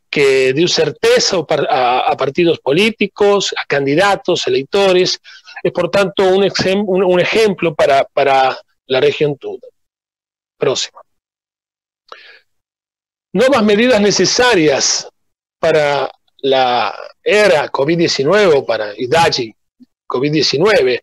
[0.10, 5.20] que dio certeza a, partidos políticos, a candidatos, electores.
[5.62, 6.50] Es por tanto un,
[6.88, 9.68] un, ejemplo para, para, la región toda.
[10.58, 11.02] Próxima.
[13.34, 15.08] Nuevas medidas necesarias
[15.60, 19.54] para la era COVID-19 o para IDAGI
[20.08, 21.02] COVID-19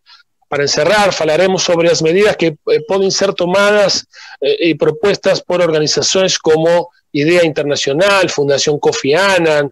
[0.49, 4.07] para encerrar, hablaremos sobre las medidas que eh, pueden ser tomadas
[4.41, 9.71] eh, y propuestas por organizaciones como Idea Internacional, Fundación Kofi Annan,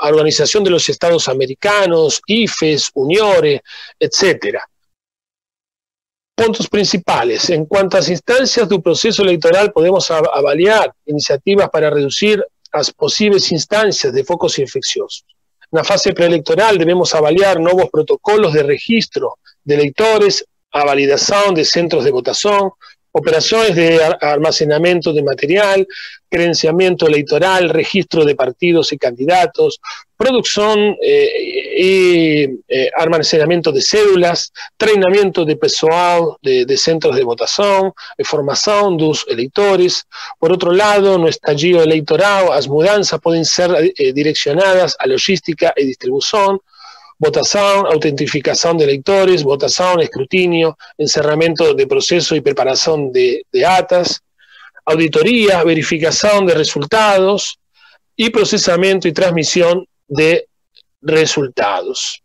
[0.00, 3.62] Organización de los Estados Americanos, IFES, UNIORE,
[4.00, 4.58] etc.
[6.34, 7.48] Puntos principales.
[7.50, 14.24] En cuántas instancias del proceso electoral podemos avaliar iniciativas para reducir las posibles instancias de
[14.24, 15.24] focos infecciosos.
[15.70, 21.64] En la fase preelectoral debemos avaliar nuevos protocolos de registro de electores a validación de
[21.64, 22.70] centros de votación,
[23.18, 25.86] operaciones de almacenamiento de material,
[26.28, 29.80] credenciamiento electoral, registro de partidos y candidatos,
[30.16, 31.30] producción eh,
[31.78, 37.92] y eh, almacenamiento de cédulas, entrenamiento de personal de, centros de votación,
[38.24, 40.06] formación de los electores.
[40.38, 45.84] Por otro lado, no estallido electoral, las mudanzas pueden ser eh, direccionadas a logística y
[45.84, 46.60] distribución,
[47.18, 54.22] votación, autentificación de electores, votación, escrutinio, encerramiento de proceso y preparación de, atas,
[54.84, 57.58] auditoría, verificación de resultados
[58.16, 60.48] y procesamiento y transmisión de
[61.02, 62.22] resultados.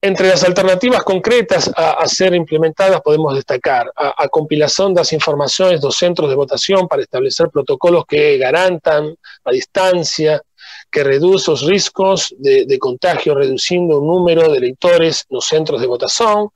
[0.00, 5.86] Entre las alternativas concretas a, ser implementadas podemos destacar a, compilación de las informaciones de
[5.88, 10.40] los centros de votación para establecer protocolos que garantan a distancia,
[10.90, 15.86] que reducen los riesgos de, contagio reduciendo el número de electores en los centros de
[15.86, 16.48] votación,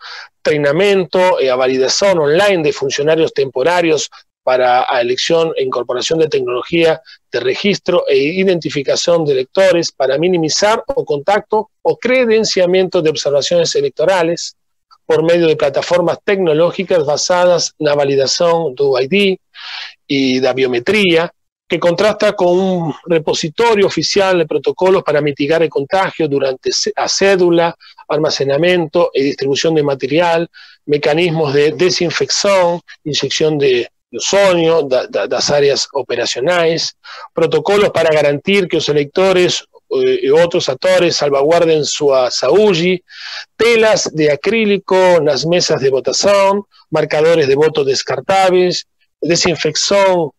[0.45, 4.11] entrenamiento y validación online de funcionarios temporarios
[4.43, 10.83] para la elección e incorporación de tecnología de registro e identificación de electores para minimizar
[10.87, 14.57] o contacto o credenciamiento de observaciones electorales
[15.07, 19.37] por medio de plataformas tecnológicas basadas en la validación do ID
[20.07, 21.33] y la biometría,
[21.69, 27.75] que contrasta con un repositorio oficial de protocolos para mitigar el contagio durante a cédula,
[28.09, 30.51] almacenamiento y distribución de material,
[30.87, 36.97] mecanismos de desinfección, inyección de ozonio, das áreas operacionales,
[37.33, 43.03] protocolos para garantir que los electores eh, y otros actores salvaguarden su saúde,
[43.57, 48.87] telas de acrílico en las mesas de votación, marcadores de voto descartables,
[49.21, 50.31] desinfección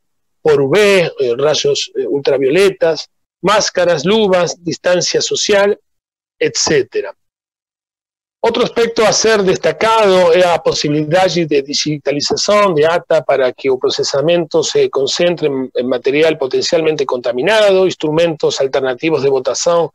[0.43, 3.09] por UV, eh, rayos eh, ultravioletas,
[3.41, 5.79] máscaras, luvas, distancia social,
[6.37, 7.15] etcétera.
[8.45, 13.77] Otro aspecto a ser destacado es la posibilidad de digitalización de acta para que el
[13.79, 19.89] procesamiento se concentre en material potencialmente contaminado, instrumentos alternativos de votación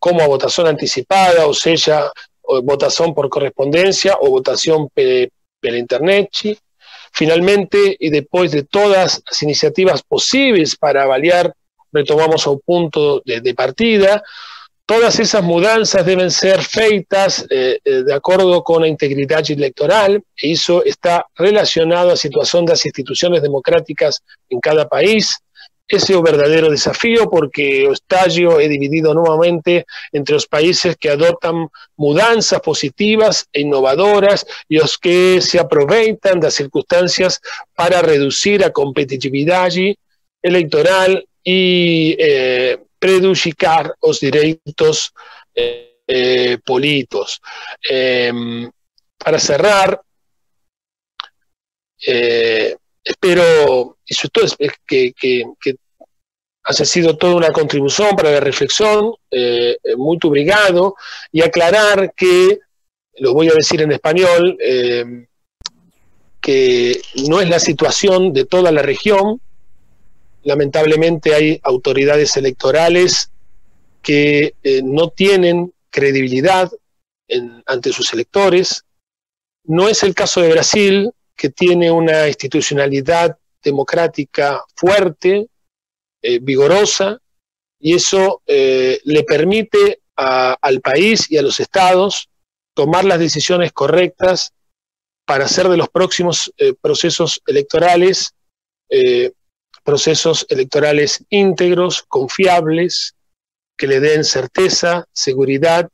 [0.00, 2.10] como a votación anticipada, o sea,
[2.64, 6.30] votación por correspondencia o votación por internet.
[7.14, 11.54] Finalmente, y después de todas las iniciativas posibles para avaliar,
[11.92, 14.22] retomamos un punto de partida,
[14.86, 20.84] Todas esas mudanzas deben ser feitas eh, eh, de acuerdo con la integridad electoral, eso
[20.84, 25.38] está relacionado a la situación de las instituciones democráticas en cada país.
[25.86, 31.10] Ese es un verdadero desafío porque el estadio es dividido nuevamente entre los países que
[31.10, 37.40] adoptan mudanzas positivas e innovadoras y los que se aprovechan de las circunstancias
[37.74, 39.70] para reducir la competitividad
[40.42, 45.12] electoral y eh, prejudicar los derechos
[45.54, 47.40] eh, eh, políticos.
[47.82, 48.70] Em,
[49.16, 50.00] para cerrar,
[52.06, 52.76] eh,
[54.06, 55.44] eso todo es que, que,
[56.66, 59.14] haya sido toda una contribución para la reflexión,
[59.98, 60.96] muy obrigado,
[61.30, 62.58] y aclarar que,
[63.18, 65.26] lo voy a decir en español, em,
[66.40, 69.40] que no es la situación de toda la región,
[70.42, 73.30] lamentablemente hay autoridades electorales
[74.02, 76.70] que eh, no tienen credibilidad
[77.64, 78.84] ante sus electores.
[79.64, 85.48] No es el caso de Brasil, que tiene una institucionalidad democrática fuerte,
[86.22, 87.18] eh, vigorosa,
[87.80, 92.28] y eso eh, le permite al país y a los estados
[92.72, 94.52] tomar las decisiones correctas
[95.26, 98.32] para hacer de los próximos procesos electorales
[99.84, 103.14] procesos electorales íntegros, confiables,
[103.76, 105.88] que le den certeza, seguridad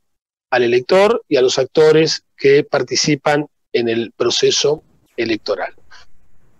[0.49, 4.83] al elector y a los actores que participan en el proceso
[5.17, 5.75] electoral.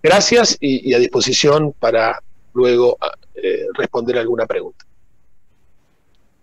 [0.02, 2.20] Gracias y, a disposición para
[2.54, 2.98] luego
[3.34, 4.84] eh, responder alguna pregunta.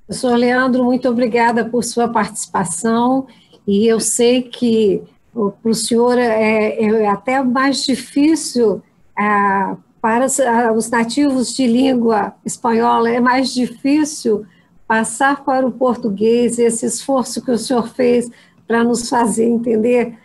[0.08, 3.28] Professor Leandro, muito obrigada por sua participação
[3.68, 8.82] e eu sei que para o senhor é, é até mais difícil
[9.16, 10.26] ah, para
[10.74, 14.46] os nativos de língua espanhola é mais difícil
[14.88, 18.32] passar para o português esse esforço que o senhor fez
[18.66, 20.18] para nos fazer entender.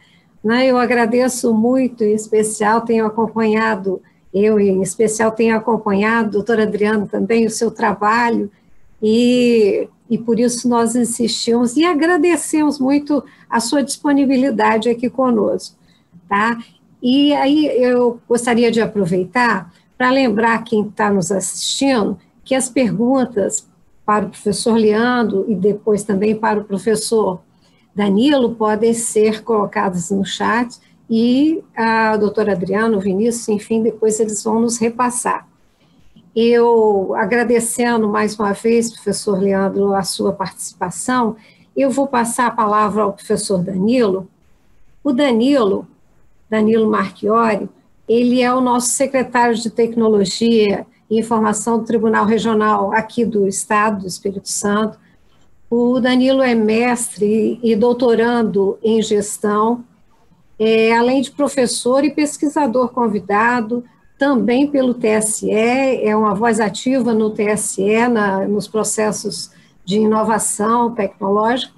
[0.44, 0.66] Né?
[0.66, 4.02] Eu agradeço muito, em especial tenho acompanhado,
[4.32, 8.50] eu em especial tenho acompanhado, doutor Adriano também, o seu trabalho,
[9.02, 15.76] e, e por isso nós insistimos e agradecemos muito a sua disponibilidade aqui conosco.
[16.28, 16.58] Tá?
[17.02, 23.66] E aí eu gostaria de aproveitar para lembrar quem está nos assistindo que as perguntas
[24.04, 27.40] para o professor Leandro e depois também para o professor
[27.94, 30.78] Danilo podem ser colocadas no chat
[31.08, 35.46] e a doutora Adriano, o Vinícius, enfim, depois eles vão nos repassar.
[36.34, 41.36] Eu, agradecendo mais uma vez, professor Leandro, a sua participação,
[41.76, 44.28] eu vou passar a palavra ao professor Danilo.
[45.02, 45.86] O Danilo,
[46.50, 47.68] Danilo Marchiori,
[48.08, 54.00] ele é o nosso secretário de Tecnologia e Informação do Tribunal Regional aqui do Estado
[54.00, 54.98] do Espírito Santo.
[55.70, 59.84] O Danilo é mestre e doutorando em gestão,
[60.58, 63.84] é, além de professor e pesquisador convidado,
[64.18, 69.50] também pelo TSE, é uma voz ativa no TSE, na, nos processos
[69.84, 71.72] de inovação tecnológica,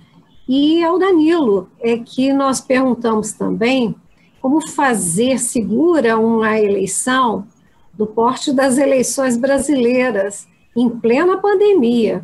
[0.48, 3.94] e ao Danilo, é que nós perguntamos também
[4.40, 7.46] como fazer segura uma eleição
[7.92, 12.22] do porte das eleições brasileiras em plena pandemia.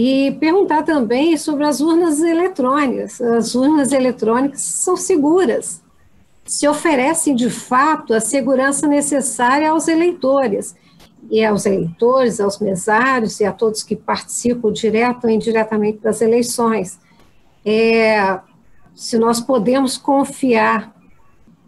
[0.00, 3.20] E perguntar também sobre as urnas eletrônicas.
[3.20, 5.82] As urnas eletrônicas são seguras,
[6.44, 10.76] se oferecem de fato a segurança necessária aos eleitores,
[11.28, 17.00] e aos eleitores, aos mesários e a todos que participam direto ou indiretamente das eleições.
[17.66, 18.38] É,
[18.94, 20.94] se nós podemos confiar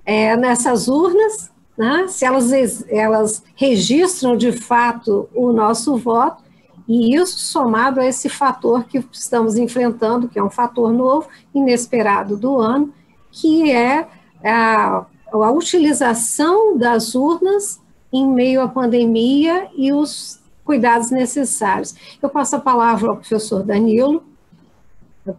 [0.07, 2.53] é, nessas urnas, né, se elas,
[2.89, 6.49] elas registram de fato o nosso voto,
[6.93, 12.37] e isso somado a esse fator que estamos enfrentando, que é um fator novo, inesperado
[12.37, 12.93] do ano,
[13.31, 14.09] que é
[14.45, 17.81] a, a utilização das urnas
[18.13, 21.95] em meio à pandemia e os cuidados necessários.
[22.21, 24.25] Eu passo a palavra ao professor Danilo,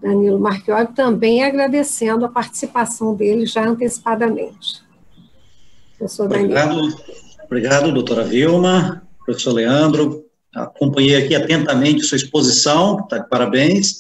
[0.02, 4.82] Danilo Marchiori, também agradecendo a participação dele já antecipadamente.
[5.98, 6.54] Professor Danilo.
[6.54, 6.96] Obrigado,
[7.44, 13.98] obrigado doutora Vilma, professor Leandro, acompanhei aqui atentamente sua exposição, tá, parabéns.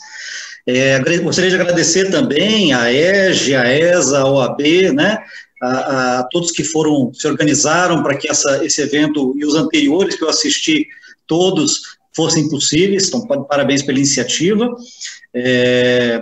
[0.67, 4.61] É, gostaria de agradecer também a EGE, a ESA, a OAB,
[4.93, 5.17] né,
[5.61, 10.15] a, a todos que foram, se organizaram para que essa, esse evento e os anteriores
[10.15, 10.87] que eu assisti,
[11.25, 14.69] todos fossem possíveis, então parabéns pela iniciativa.
[15.33, 16.21] É,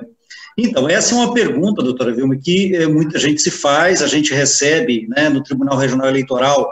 [0.58, 4.34] então, essa é uma pergunta, doutora Vilma, que é, muita gente se faz, a gente
[4.34, 6.70] recebe né, no Tribunal Regional Eleitoral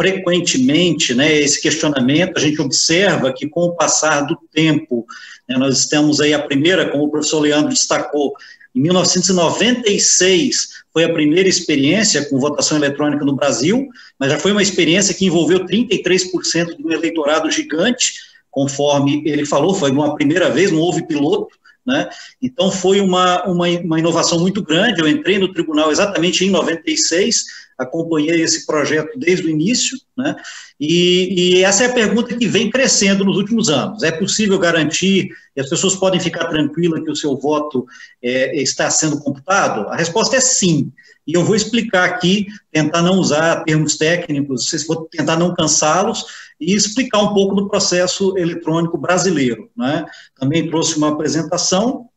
[0.00, 5.06] frequentemente né, esse questionamento, a gente observa que com o passar do tempo,
[5.46, 8.32] né, nós estamos aí a primeira, como o professor Leandro destacou,
[8.74, 14.62] em 1996 foi a primeira experiência com votação eletrônica no Brasil, mas já foi uma
[14.62, 18.14] experiência que envolveu 33% do eleitorado gigante,
[18.50, 21.54] conforme ele falou, foi uma primeira vez, não houve piloto,
[21.86, 22.08] né?
[22.40, 25.00] Então foi uma, uma, uma inovação muito grande.
[25.00, 27.44] Eu entrei no tribunal exatamente em 96,
[27.80, 30.36] acompanhei esse projeto desde o início, né?
[30.78, 34.02] E, e, essa é a pergunta que vem crescendo nos últimos anos.
[34.02, 37.86] É possível garantir que as pessoas podem ficar tranquilas que o seu voto
[38.22, 39.88] é, está sendo computado?
[39.88, 40.92] A resposta é sim.
[41.26, 46.24] E eu vou explicar aqui, tentar não usar termos técnicos, vou tentar não cansá-los
[46.60, 49.70] e explicar um pouco do processo eletrônico brasileiro.
[49.76, 50.04] Né?
[50.38, 52.09] Também trouxe uma apresentação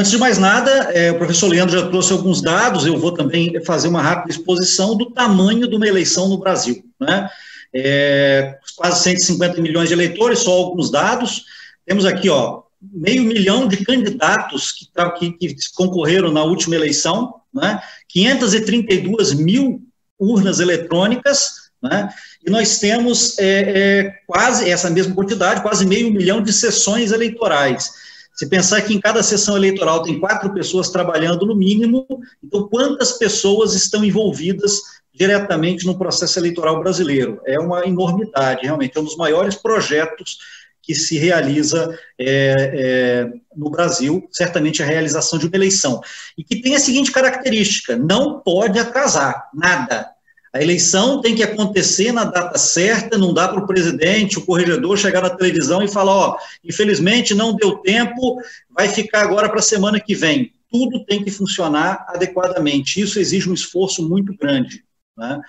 [0.00, 3.60] Antes de mais nada, é, o professor Leandro já trouxe alguns dados, eu vou também
[3.64, 6.84] fazer uma rápida exposição do tamanho de uma eleição no Brasil.
[7.00, 7.28] Né?
[7.74, 11.44] É, quase 150 milhões de eleitores, só alguns dados.
[11.84, 17.34] Temos aqui, ó, meio milhão de candidatos que, tá, que, que concorreram na última eleição,
[17.52, 17.82] né?
[18.08, 19.82] 532 mil
[20.16, 22.08] urnas eletrônicas, né?
[22.44, 27.90] e nós temos é, é, quase essa mesma quantidade, quase meio milhão de sessões eleitorais.
[28.38, 32.06] Se pensar que em cada sessão eleitoral tem quatro pessoas trabalhando no mínimo,
[32.40, 34.80] então quantas pessoas estão envolvidas
[35.12, 37.40] diretamente no processo eleitoral brasileiro?
[37.44, 40.38] É uma enormidade, realmente, é um dos maiores projetos
[40.80, 46.00] que se realiza é, é, no Brasil, certamente a realização de uma eleição,
[46.38, 50.10] e que tem a seguinte característica: não pode atrasar nada.
[50.52, 54.96] A eleição tem que acontecer na data certa, não dá para o presidente, o corregedor
[54.96, 58.40] chegar na televisão e falar, ó, infelizmente não deu tempo,
[58.70, 60.52] vai ficar agora para a semana que vem.
[60.70, 63.00] Tudo tem que funcionar adequadamente.
[63.00, 64.84] Isso exige um esforço muito grande.
[65.16, 65.40] Né?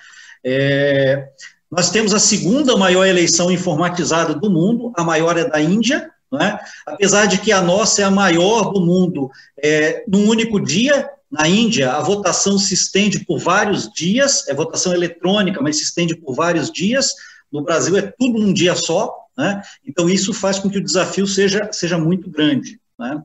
[0.43, 1.30] É,
[1.72, 6.60] nós temos a segunda maior eleição informatizada do mundo, a maior é da Índia, né?
[6.86, 9.30] apesar de que a nossa é a maior do mundo
[9.62, 14.93] é, num único dia, na Índia, a votação se estende por vários dias, é votação
[14.93, 17.13] eletrônica, mas se estende por vários dias.
[17.51, 19.61] No Brasil é tudo num dia só, né?
[19.86, 22.80] Então isso faz com que o desafio seja, seja muito grande.
[22.97, 23.21] Né?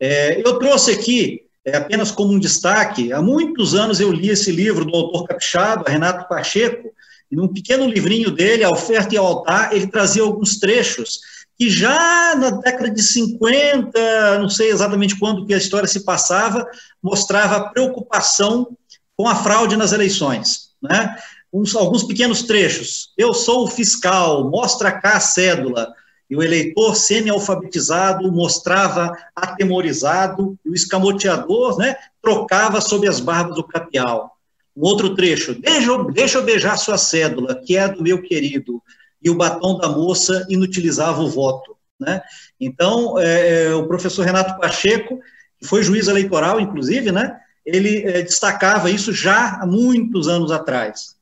[0.00, 4.50] É, eu trouxe aqui, é, apenas como um destaque, há muitos anos eu li esse
[4.50, 6.90] livro do autor capixaba, Renato Pacheco,
[7.30, 11.20] e num pequeno livrinho dele, A Oferta e Altar, ele trazia alguns trechos
[11.58, 16.64] que já na década de 50, não sei exatamente quando que a história se passava,
[17.02, 18.76] mostrava preocupação
[19.16, 20.70] com a fraude nas eleições.
[20.80, 21.16] Né?
[21.52, 23.12] Uns, alguns pequenos trechos.
[23.18, 25.92] Eu sou o fiscal, mostra cá a cédula.
[26.30, 33.64] E o eleitor semi-alfabetizado mostrava atemorizado, e o escamoteador né, trocava sob as barbas do
[33.64, 34.36] capial.
[34.76, 38.80] Um outro trecho, deixa deixa eu beijar sua cédula, que é do meu querido
[39.22, 41.76] e o batom da moça inutilizava o voto.
[41.98, 42.20] Né?
[42.60, 45.18] Então, é, é, o professor Renato Pacheco,
[45.58, 51.16] que foi juiz eleitoral, inclusive, né, ele é, destacava isso já há muitos anos atrás.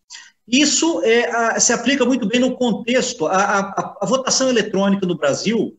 [0.47, 3.26] Isso é, a, se aplica muito bem no contexto.
[3.26, 5.76] A, a, a votação eletrônica no Brasil,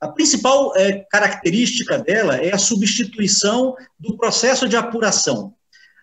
[0.00, 5.54] a principal é, característica dela é a substituição do processo de apuração.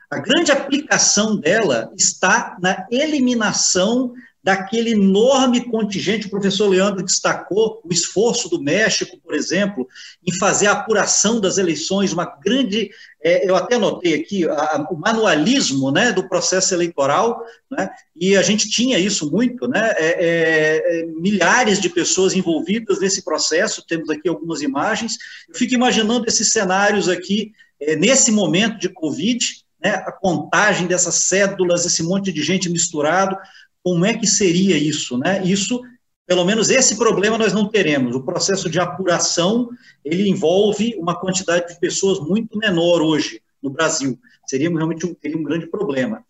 [0.09, 4.14] A grande aplicação dela está na eliminação
[4.44, 9.88] daquele enorme contingente, o professor Leandro destacou o esforço do México, por exemplo,
[10.26, 12.89] em fazer a apuração das eleições, uma grande,
[13.24, 18.42] é, eu até notei aqui, a, o manualismo né, do processo eleitoral, né, e a
[18.42, 24.10] gente tinha isso muito, né, é, é, é, milhares de pessoas envolvidas nesse processo, temos
[24.10, 25.18] aqui algumas imagens,
[25.48, 31.16] eu fico imaginando esses cenários aqui, é, nesse momento de Covid, né, a contagem dessas
[31.26, 33.36] cédulas, esse monte de gente misturado,
[33.84, 35.43] como é que seria isso, né?
[35.43, 35.82] Isso,
[36.25, 38.15] pelo menos esse problema nós não teremos.
[38.15, 39.69] O processo de apuração,
[40.03, 44.17] ele envolve uma quantidade de pessoas muito menor hoje no Brasil.
[44.47, 46.23] Seria realmente um, um grande problema.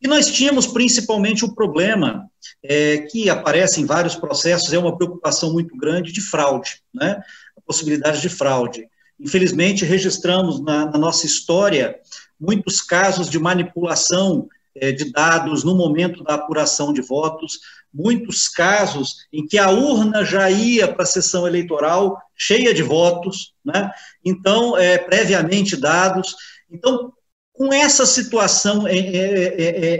[0.00, 2.28] E nós tínhamos principalmente o problema
[2.62, 7.20] é, que aparece em vários processos, é uma preocupação muito grande de fraude, né?
[7.56, 8.88] A possibilidade de fraude.
[9.18, 11.98] Infelizmente, registramos na, na nossa história
[12.40, 17.58] muitos casos de manipulação de dados no momento da apuração de votos,
[17.92, 23.54] muitos casos em que a urna já ia para a sessão eleitoral cheia de votos,
[23.64, 23.90] né?
[24.24, 26.34] então, é, previamente dados.
[26.70, 27.12] Então,
[27.52, 29.16] com essa situação em,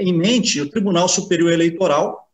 [0.00, 2.28] em mente, o Tribunal Superior Eleitoral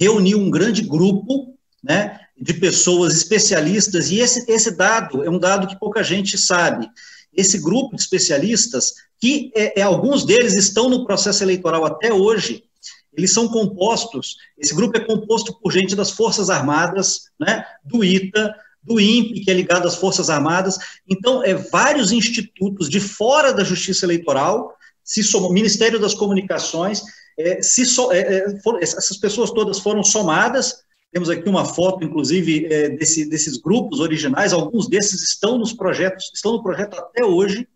[0.00, 5.66] reuniu um grande grupo né, de pessoas especialistas, e esse, esse dado é um dado
[5.66, 6.88] que pouca gente sabe.
[7.32, 12.64] Esse grupo de especialistas que é, é, alguns deles estão no processo eleitoral até hoje,
[13.12, 18.54] eles são compostos, esse grupo é composto por gente das Forças Armadas, né, do ITA,
[18.82, 23.62] do INPE, que é ligado às Forças Armadas, então, é vários institutos de fora da
[23.62, 27.02] Justiça Eleitoral, se somam, Ministério das Comunicações,
[27.38, 32.04] é, se so, é, é for, essas pessoas todas foram somadas, temos aqui uma foto,
[32.04, 37.24] inclusive, é, desse, desses grupos originais, alguns desses estão nos projetos, estão no projeto até
[37.24, 37.66] hoje,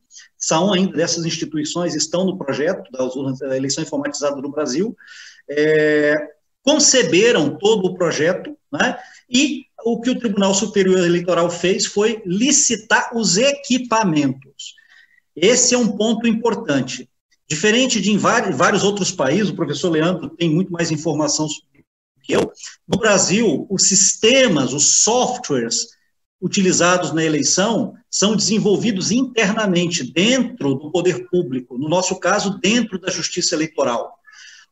[0.46, 4.96] são ainda dessas instituições, estão no projeto da eleição informatizada no Brasil,
[5.48, 6.14] é,
[6.62, 13.16] conceberam todo o projeto, né, e o que o Tribunal Superior Eleitoral fez foi licitar
[13.16, 14.74] os equipamentos.
[15.36, 17.08] Esse é um ponto importante.
[17.48, 21.46] Diferente de em vários outros países, o professor Leandro tem muito mais informação
[22.22, 22.50] que eu,
[22.88, 25.88] no Brasil, os sistemas, os softwares
[26.40, 33.10] utilizados na eleição são desenvolvidos internamente, dentro do poder público, no nosso caso, dentro da
[33.10, 34.14] justiça eleitoral.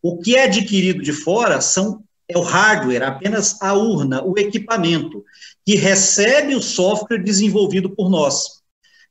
[0.03, 5.25] O que é adquirido de fora são, é o hardware, apenas a urna, o equipamento,
[5.65, 8.63] que recebe o software desenvolvido por nós.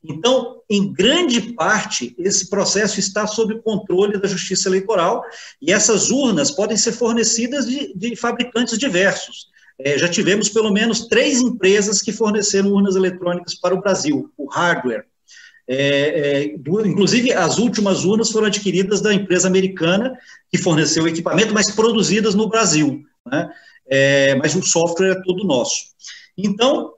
[0.03, 5.23] Então, em grande parte, esse processo está sob controle da Justiça Eleitoral
[5.61, 9.50] e essas urnas podem ser fornecidas de, de fabricantes diversos.
[9.83, 14.49] É, já tivemos pelo menos três empresas que forneceram urnas eletrônicas para o Brasil, o
[14.49, 15.05] hardware.
[15.67, 16.43] É, é,
[16.85, 20.17] inclusive, as últimas urnas foram adquiridas da empresa americana
[20.49, 23.03] que forneceu o equipamento, mas produzidas no Brasil.
[23.25, 23.49] Né?
[23.87, 25.85] É, mas o software é todo nosso.
[26.37, 26.93] Então,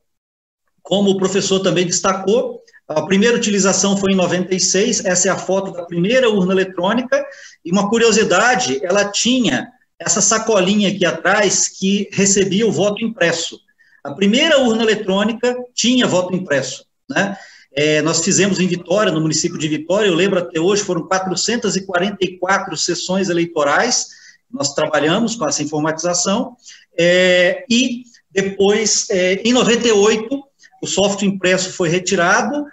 [0.81, 5.71] como o professor também destacou, a primeira utilização foi em 96, essa é a foto
[5.71, 7.25] da primeira urna eletrônica,
[7.63, 13.59] e uma curiosidade, ela tinha essa sacolinha aqui atrás que recebia o voto impresso.
[14.03, 17.37] A primeira urna eletrônica tinha voto impresso, né?
[17.75, 22.77] É, nós fizemos em Vitória, no município de Vitória, eu lembro até hoje, foram 444
[22.77, 24.09] sessões eleitorais,
[24.51, 26.55] nós trabalhamos com essa informatização,
[26.95, 30.43] é, e depois, é, em 98,
[30.83, 32.63] o software impresso foi retirado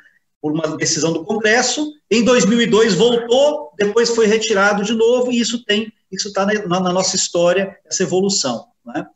[0.42, 5.64] por uma decisão do Congresso, em 2002 voltou, depois foi retirado de novo, e isso
[5.64, 8.66] tem isso está na, na, nossa história, essa evolução.
[8.84, 9.06] Né?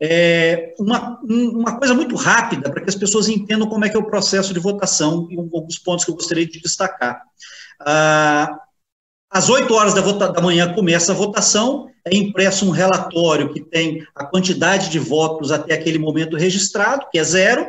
[0.00, 4.00] É, uma, uma coisa muito rápida, para que as pessoas entendam como é que é
[4.00, 7.22] o processo de votação, e alguns pontos que eu gostaria de destacar.
[7.80, 8.60] Ah,
[9.30, 13.60] às 8 horas da, vota, da manhã começa a votação, é impresso um relatório que
[13.60, 17.66] tem a quantidade de votos até aquele momento registrado, que é zero,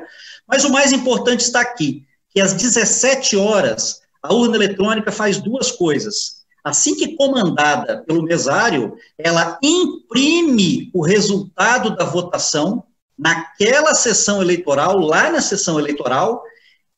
[0.48, 5.72] mas o mais importante está aqui, que às 17 horas a urna eletrônica faz duas
[5.72, 6.37] coisas
[6.70, 12.84] assim que comandada pelo mesário, ela imprime o resultado da votação
[13.18, 16.44] naquela sessão eleitoral, lá na sessão eleitoral,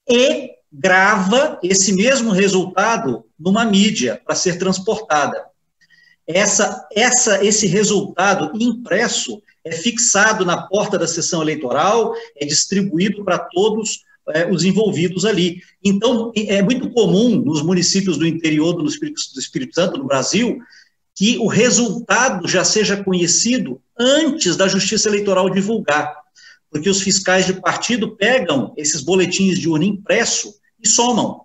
[0.08, 5.46] e grava esse mesmo resultado numa mídia para ser transportada.
[6.28, 13.40] Essa, essa, esse resultado impresso é fixado na porta da sessão eleitoral, é distribuído para
[13.40, 15.62] todos é, os envolvidos ali.
[15.84, 20.60] Então, é muito comum nos municípios do interior do Espírito, do Espírito Santo, no Brasil,
[21.16, 26.16] que o resultado já seja conhecido antes da Justiça Eleitoral divulgar,
[26.72, 31.42] porque os fiscais de partido pegam esses boletins de urna impresso e somam.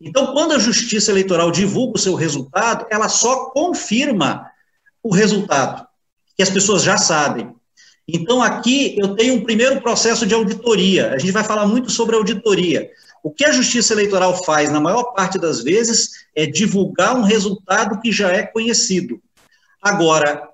[0.00, 4.50] Então, quando a Justiça Eleitoral divulga o seu resultado, ela só confirma
[5.02, 5.86] o resultado,
[6.36, 7.53] que as pessoas já sabem.
[8.06, 11.12] Então, aqui eu tenho um primeiro processo de auditoria.
[11.12, 12.90] A gente vai falar muito sobre auditoria.
[13.22, 17.98] O que a Justiça Eleitoral faz, na maior parte das vezes, é divulgar um resultado
[18.00, 19.20] que já é conhecido.
[19.80, 20.50] Agora,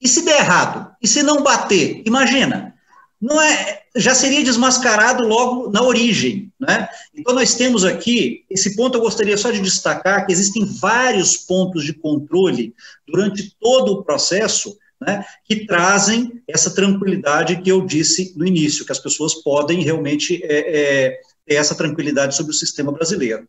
[0.00, 0.90] e se der errado?
[1.02, 2.02] E se não bater?
[2.06, 2.74] Imagina,
[3.20, 6.50] não é, já seria desmascarado logo na origem.
[6.58, 6.88] Né?
[7.14, 11.84] Então, nós temos aqui, esse ponto eu gostaria só de destacar, que existem vários pontos
[11.84, 12.74] de controle
[13.06, 18.92] durante todo o processo né, que trazem essa tranquilidade que eu disse no início, que
[18.92, 23.46] as pessoas podem realmente é, é, ter essa tranquilidade sobre o sistema brasileiro.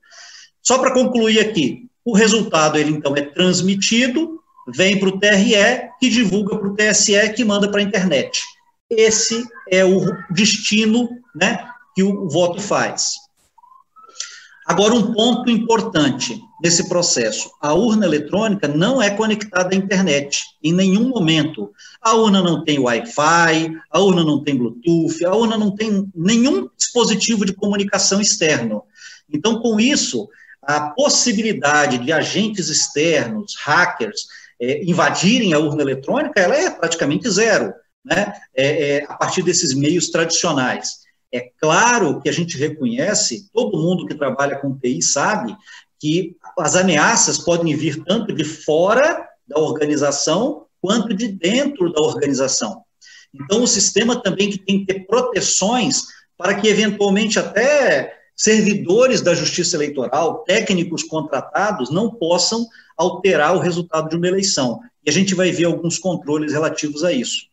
[0.61, 6.09] Só para concluir aqui, o resultado, ele então é transmitido, vem para o TRE, que
[6.09, 8.41] divulga para o TSE, que manda para a internet.
[8.89, 13.13] Esse é o destino né, que o voto faz.
[14.65, 20.71] Agora, um ponto importante nesse processo: a urna eletrônica não é conectada à internet em
[20.71, 21.71] nenhum momento.
[22.01, 26.69] A urna não tem Wi-Fi, a urna não tem Bluetooth, a urna não tem nenhum
[26.77, 28.83] dispositivo de comunicação externo.
[29.31, 30.29] Então, com isso,
[30.61, 34.21] a possibilidade de agentes externos, hackers,
[34.61, 37.73] é, invadirem a urna eletrônica, ela é praticamente zero,
[38.05, 38.33] né?
[38.55, 41.03] É, é, a partir desses meios tradicionais.
[41.31, 45.55] É claro que a gente reconhece, todo mundo que trabalha com TI sabe,
[46.03, 52.83] que as ameaças podem vir tanto de fora da organização quanto de dentro da organização.
[53.33, 56.03] Então, o sistema também que tem que ter proteções
[56.37, 64.09] para que, eventualmente, até servidores da Justiça Eleitoral, técnicos contratados, não possam alterar o resultado
[64.09, 64.79] de uma eleição.
[65.05, 67.52] E a gente vai ver alguns controles relativos a isso.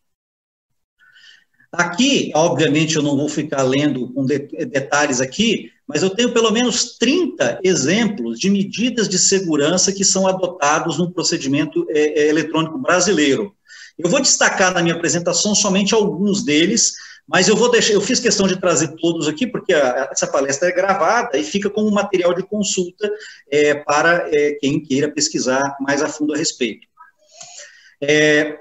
[1.71, 6.51] Aqui, obviamente, eu não vou ficar lendo com de detalhes aqui, mas eu tenho pelo
[6.51, 12.77] menos 30 exemplos de medidas de segurança que são adotados no procedimento é, é, eletrônico
[12.77, 13.55] brasileiro.
[13.97, 16.93] Eu vou destacar na minha apresentação somente alguns deles,
[17.25, 20.67] mas eu vou deixar, eu fiz questão de trazer todos aqui, porque a, essa palestra
[20.67, 23.09] é gravada e fica como material de consulta
[23.49, 26.85] é, para é, quem queira pesquisar mais a fundo a respeito.
[28.01, 28.57] É,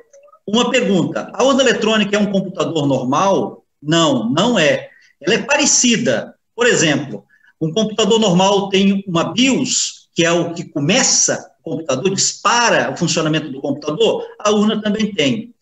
[0.47, 3.65] uma pergunta: a urna eletrônica é um computador normal?
[3.83, 4.89] Não, não é.
[5.21, 6.35] Ela é parecida.
[6.55, 7.25] Por exemplo,
[7.61, 12.97] um computador normal tem uma BIOS, que é o que começa o computador, dispara o
[12.97, 15.55] funcionamento do computador, a urna também tem.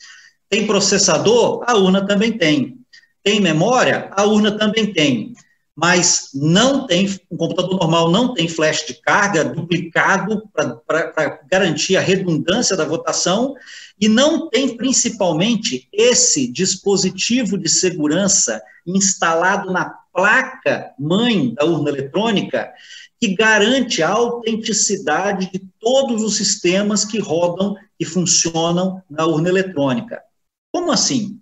[0.49, 1.65] Tem processador?
[1.67, 2.79] A urna também tem.
[3.23, 4.09] Tem memória?
[4.13, 5.35] A urna também tem.
[5.75, 10.43] Mas não tem, um computador normal não tem flash de carga duplicado
[10.87, 13.55] para garantir a redundância da votação
[14.01, 22.73] e não tem principalmente esse dispositivo de segurança instalado na placa mãe da urna eletrônica
[23.21, 30.23] que garante a autenticidade de todos os sistemas que rodam e funcionam na urna eletrônica.
[30.73, 31.41] Como assim?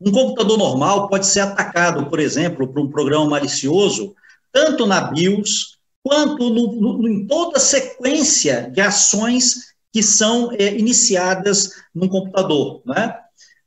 [0.00, 4.14] Um computador normal pode ser atacado, por exemplo, por um programa malicioso,
[4.52, 10.76] tanto na BIOS quanto no, no, em toda a sequência de ações que são é,
[10.76, 12.82] iniciadas no computador.
[12.84, 13.14] Né?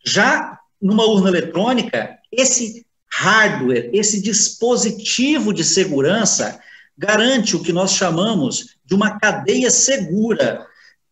[0.05, 6.59] Já numa urna eletrônica, esse hardware, esse dispositivo de segurança,
[6.97, 10.65] garante o que nós chamamos de uma cadeia segura,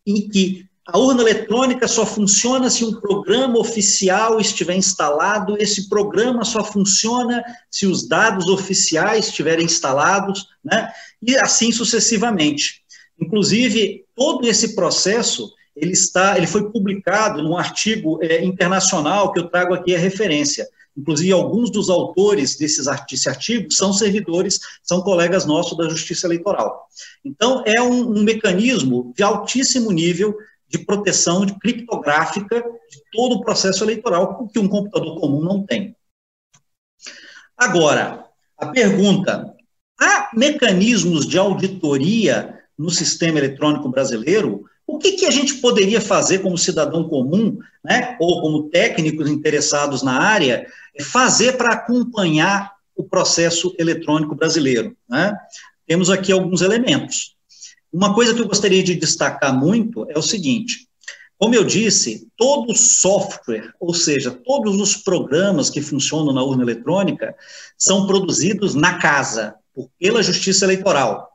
[0.05, 6.43] em que a urna eletrônica só funciona se um programa oficial estiver instalado, esse programa
[6.43, 10.91] só funciona se os dados oficiais estiverem instalados, né?
[11.21, 12.78] e assim sucessivamente.
[13.21, 19.49] Inclusive, todo esse processo ele está, ele foi publicado num artigo é, internacional que eu
[19.49, 20.67] trago aqui a referência.
[20.97, 26.87] Inclusive, alguns dos autores desses, desse artigo são servidores, são colegas nossos da Justiça Eleitoral.
[27.23, 30.35] Então, é um, um mecanismo de altíssimo nível
[30.67, 32.61] de proteção de criptográfica
[32.91, 35.95] de todo o processo eleitoral, que um computador comum não tem.
[37.57, 38.25] Agora,
[38.57, 39.53] a pergunta:
[39.99, 46.39] há mecanismos de auditoria no sistema eletrônico brasileiro, o que, que a gente poderia fazer
[46.39, 50.65] como cidadão comum, né, ou como técnicos interessados na área,
[50.95, 54.95] é fazer para acompanhar o processo eletrônico brasileiro?
[55.09, 55.35] Né?
[55.85, 57.35] Temos aqui alguns elementos.
[57.91, 60.87] Uma coisa que eu gostaria de destacar muito é o seguinte:
[61.37, 67.35] como eu disse, todo software, ou seja, todos os programas que funcionam na urna eletrônica,
[67.77, 69.55] são produzidos na casa,
[69.99, 71.28] pela Justiça Eleitoral.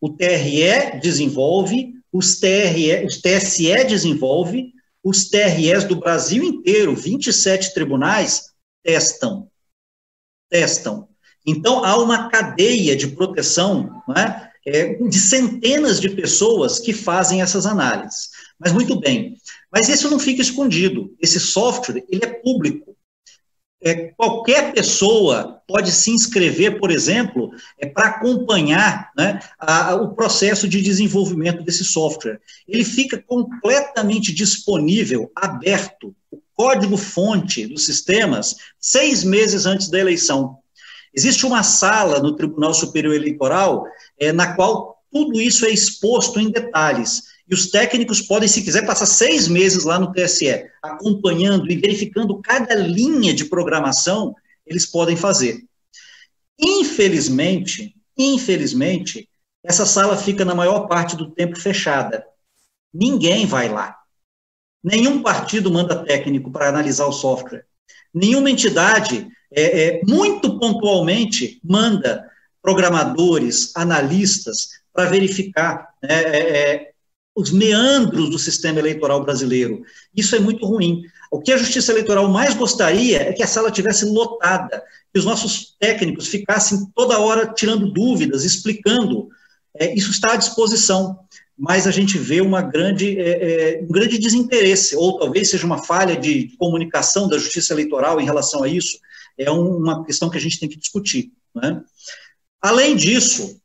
[0.00, 4.72] O TRE desenvolve, os, TRE, os TSE desenvolve,
[5.02, 9.50] os TREs do Brasil inteiro, 27 tribunais, testam.
[10.48, 11.08] Testam.
[11.46, 17.66] Então, há uma cadeia de proteção né, é, de centenas de pessoas que fazem essas
[17.66, 18.30] análises.
[18.58, 19.36] Mas, muito bem,
[19.70, 21.14] mas isso não fica escondido.
[21.20, 22.96] Esse software, ele é público.
[23.86, 30.66] É, qualquer pessoa pode se inscrever, por exemplo, é, para acompanhar né, a, o processo
[30.66, 32.40] de desenvolvimento desse software.
[32.66, 40.56] Ele fica completamente disponível, aberto, o código-fonte dos sistemas, seis meses antes da eleição.
[41.14, 43.84] Existe uma sala no Tribunal Superior Eleitoral
[44.18, 47.33] é, na qual tudo isso é exposto em detalhes.
[47.48, 52.40] E os técnicos podem, se quiser, passar seis meses lá no TSE, acompanhando e verificando
[52.40, 54.34] cada linha de programação,
[54.66, 55.62] eles podem fazer.
[56.58, 59.28] Infelizmente, infelizmente,
[59.62, 62.24] essa sala fica na maior parte do tempo fechada.
[62.92, 63.96] Ninguém vai lá.
[64.82, 67.64] Nenhum partido manda técnico para analisar o software.
[68.12, 72.30] Nenhuma entidade, é, é, muito pontualmente, manda
[72.62, 76.93] programadores, analistas, para verificar né, é, é
[77.34, 79.82] os meandros do sistema eleitoral brasileiro.
[80.14, 81.02] Isso é muito ruim.
[81.30, 84.82] O que a Justiça Eleitoral mais gostaria é que a sala tivesse lotada,
[85.12, 89.28] que os nossos técnicos ficassem toda hora tirando dúvidas, explicando.
[89.76, 91.18] É, isso está à disposição,
[91.58, 95.82] mas a gente vê uma grande, é, é, um grande desinteresse, ou talvez seja uma
[95.82, 98.96] falha de comunicação da Justiça Eleitoral em relação a isso.
[99.36, 101.32] É uma questão que a gente tem que discutir.
[101.52, 101.82] Né?
[102.62, 103.60] Além disso,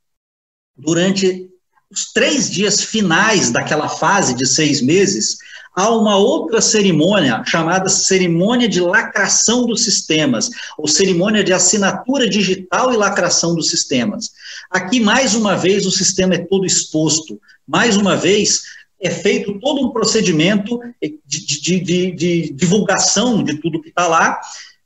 [0.76, 1.49] durante
[1.92, 5.38] os três dias finais daquela fase de seis meses,
[5.76, 12.94] há uma outra cerimônia chamada cerimônia de lacração dos sistemas, ou cerimônia de assinatura digital
[12.94, 14.32] e lacração dos sistemas.
[14.70, 17.42] Aqui, mais uma vez, o sistema é todo exposto.
[17.68, 18.64] Mais uma vez,
[19.02, 24.40] é feito todo um procedimento de, de, de, de divulgação de tudo que está lá,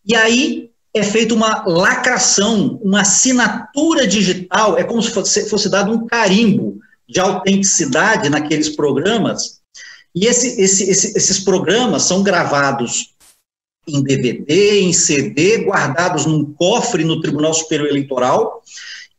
[0.05, 5.91] e aí é feita uma lacração, uma assinatura digital, é como se fosse, fosse dado
[5.91, 9.61] um carimbo de autenticidade naqueles programas,
[10.15, 13.13] e esse, esse, esse, esses programas são gravados
[13.87, 18.61] em DVD, em CD, guardados num cofre no Tribunal Superior Eleitoral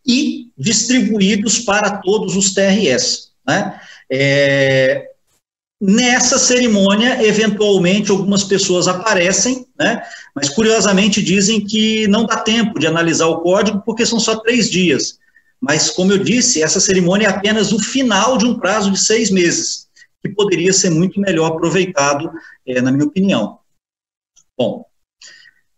[0.07, 3.33] e distribuídos para todos os TRS.
[3.47, 3.79] Né?
[4.11, 5.11] É,
[5.81, 10.03] nessa cerimônia, eventualmente, algumas pessoas aparecem, né?
[10.35, 14.71] mas curiosamente dizem que não dá tempo de analisar o código porque são só três
[14.71, 15.19] dias.
[15.67, 19.31] Mas, como eu disse, essa cerimônia é apenas o final de um prazo de seis
[19.31, 19.89] meses,
[20.23, 22.31] que poderia ser muito melhor aproveitado,
[22.67, 23.59] é, na minha opinião.
[24.59, 24.85] Bom,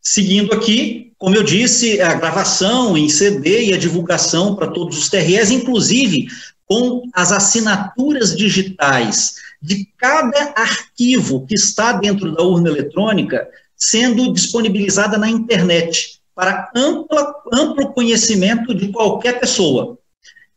[0.02, 5.08] seguindo aqui, como eu disse, a gravação em CD e a divulgação para todos os
[5.08, 6.26] TREs, inclusive
[6.64, 15.16] com as assinaturas digitais de cada arquivo que está dentro da urna eletrônica sendo disponibilizada
[15.16, 19.98] na internet para ampla, amplo conhecimento de qualquer pessoa.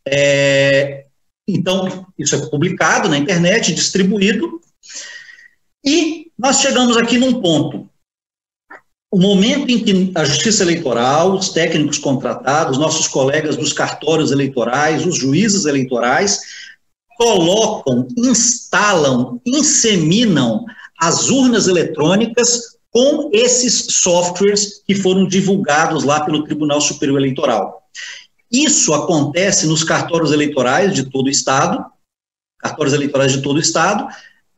[0.05, 1.05] É,
[1.47, 4.59] então, isso é publicado na internet, distribuído,
[5.83, 7.89] e nós chegamos aqui num ponto.
[9.09, 15.05] O momento em que a Justiça Eleitoral, os técnicos contratados, nossos colegas dos cartórios eleitorais,
[15.05, 16.41] os juízes eleitorais,
[17.17, 20.65] colocam, instalam, inseminam
[20.99, 27.83] as urnas eletrônicas com esses softwares que foram divulgados lá pelo Tribunal Superior Eleitoral.
[28.51, 31.85] Isso acontece nos cartórios eleitorais de todo o Estado,
[32.57, 34.07] cartórios eleitorais de todo o Estado,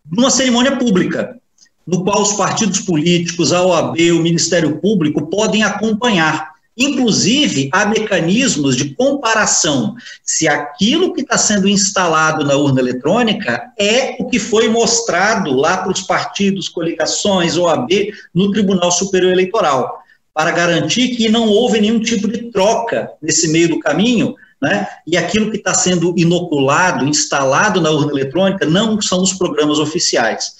[0.09, 1.37] numa cerimônia pública,
[1.85, 8.77] no qual os partidos políticos, a OAB, o Ministério Público podem acompanhar Inclusive, há mecanismos
[8.77, 14.69] de comparação se aquilo que está sendo instalado na urna eletrônica é o que foi
[14.69, 17.89] mostrado lá para os partidos, coligações, OAB,
[18.33, 20.01] no Tribunal Superior Eleitoral,
[20.33, 24.87] para garantir que não houve nenhum tipo de troca nesse meio do caminho, né?
[25.05, 30.53] E aquilo que está sendo inoculado, instalado na urna eletrônica, não são os programas oficiais.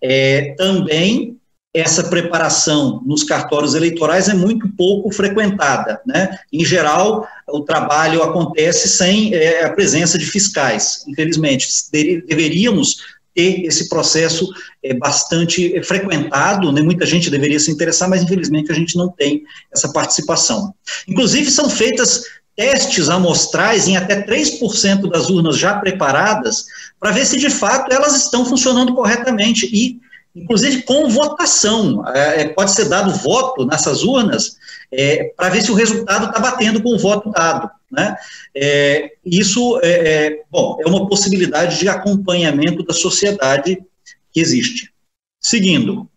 [0.00, 1.36] É, também
[1.74, 6.00] essa preparação nos cartórios eleitorais é muito pouco frequentada.
[6.06, 6.38] Né?
[6.52, 11.66] Em geral, o trabalho acontece sem é, a presença de fiscais, infelizmente.
[11.90, 12.98] Deveríamos
[13.34, 14.46] ter esse processo
[14.82, 16.82] é, bastante frequentado, né?
[16.82, 19.42] muita gente deveria se interessar, mas infelizmente a gente não tem
[19.74, 20.74] essa participação.
[21.08, 26.66] Inclusive, são feitas testes amostrais em até 3% das urnas já preparadas,
[27.00, 29.66] para ver se de fato elas estão funcionando corretamente.
[29.72, 29.98] E
[30.34, 32.06] inclusive com votação.
[32.08, 34.56] É, é, pode ser dado voto nessas urnas
[34.90, 37.70] é, para ver se o resultado está batendo com o voto dado.
[37.90, 38.16] né?
[38.54, 39.88] É, isso é,
[40.26, 43.82] é, bom, é uma possibilidade de acompanhamento da sociedade
[44.32, 44.92] que existe.
[45.40, 46.08] Seguindo,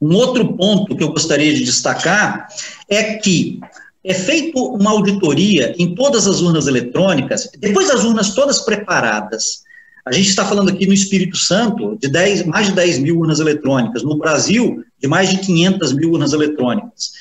[0.00, 2.48] um outro ponto que eu gostaria de destacar
[2.88, 3.60] é que
[4.04, 9.61] é feito uma auditoria em todas as urnas eletrônicas, depois das urnas todas preparadas.
[10.04, 13.38] A gente está falando aqui no Espírito Santo de 10, mais de 10 mil urnas
[13.38, 17.12] eletrônicas, no Brasil, de mais de 500 mil urnas eletrônicas.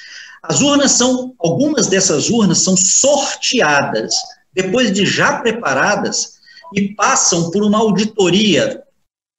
[0.41, 4.15] As urnas são, algumas dessas urnas são sorteadas,
[4.53, 6.39] depois de já preparadas,
[6.73, 8.81] e passam por uma auditoria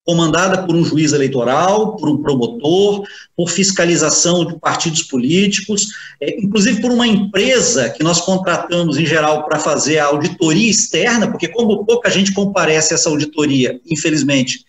[0.05, 3.05] comandada por um juiz eleitoral, por um promotor,
[3.36, 5.88] por fiscalização de partidos políticos,
[6.20, 11.30] é, inclusive por uma empresa que nós contratamos em geral para fazer a auditoria externa,
[11.30, 14.64] porque como pouca gente comparece a essa auditoria, infelizmente,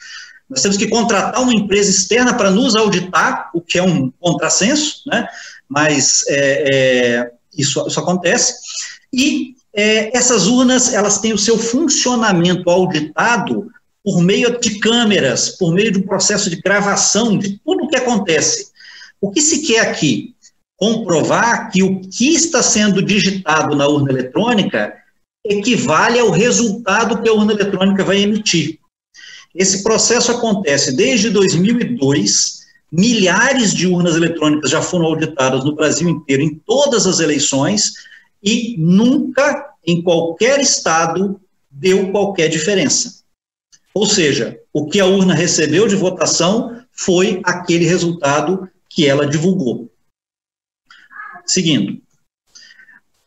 [0.49, 5.01] nós temos que contratar uma empresa externa para nos auditar, o que é um contrassenso,
[5.07, 5.27] né?
[5.67, 8.53] mas é, é, isso, isso, acontece.
[9.11, 13.67] E é, essas urnas, elas têm o seu funcionamento auditado
[14.03, 17.95] por meio de câmeras, por meio de um processo de gravação de tudo o que
[17.95, 18.71] acontece.
[19.21, 20.35] O que se quer aqui?
[20.77, 24.93] Comprovar que o que está sendo digitado na urna eletrônica
[25.45, 28.79] equivale ao resultado que a urna eletrônica vai emitir.
[29.55, 36.43] Esse processo acontece desde 2002, milhares de urnas eletrônicas já foram auditadas no Brasil inteiro,
[36.43, 37.93] em todas as eleições,
[38.43, 41.39] e nunca, em qualquer estado,
[41.69, 43.22] deu qualquer diferença.
[43.93, 49.89] Ou seja, o que a urna recebeu de votação foi aquele resultado que ela divulgou.
[51.45, 52.01] Seguindo.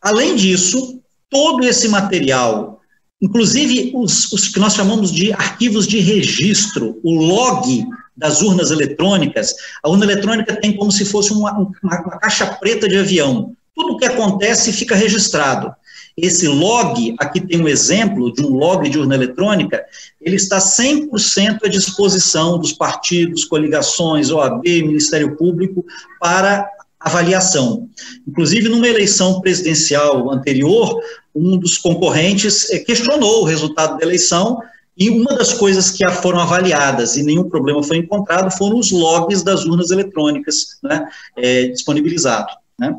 [0.01, 2.81] Além disso, todo esse material,
[3.21, 9.53] inclusive os, os que nós chamamos de arquivos de registro, o log das urnas eletrônicas,
[9.83, 13.55] a urna eletrônica tem como se fosse uma, uma, uma caixa preta de avião.
[13.75, 15.73] Tudo o que acontece fica registrado.
[16.17, 19.85] Esse log, aqui tem um exemplo de um log de urna eletrônica,
[20.19, 25.85] ele está 100% à disposição dos partidos, coligações, OAB, Ministério Público,
[26.19, 26.67] para
[26.99, 27.87] avaliação.
[28.27, 30.99] Inclusive, numa eleição presidencial anterior,
[31.35, 34.59] um dos concorrentes eh, questionou o resultado da eleição
[34.97, 39.43] e uma das coisas que foram avaliadas e nenhum problema foi encontrado foram os logs
[39.43, 42.55] das urnas eletrônicas né, é, disponibilizados.
[42.79, 42.95] Né.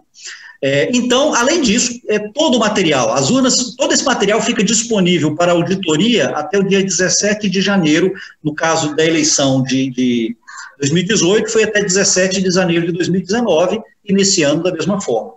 [0.60, 5.36] É, então, além disso, é todo o material, as urnas, todo esse material fica disponível
[5.36, 10.36] para auditoria até o dia 17 de janeiro, no caso da eleição de, de
[10.78, 15.34] 2018, foi até 17 de janeiro de 2019, iniciando da mesma forma.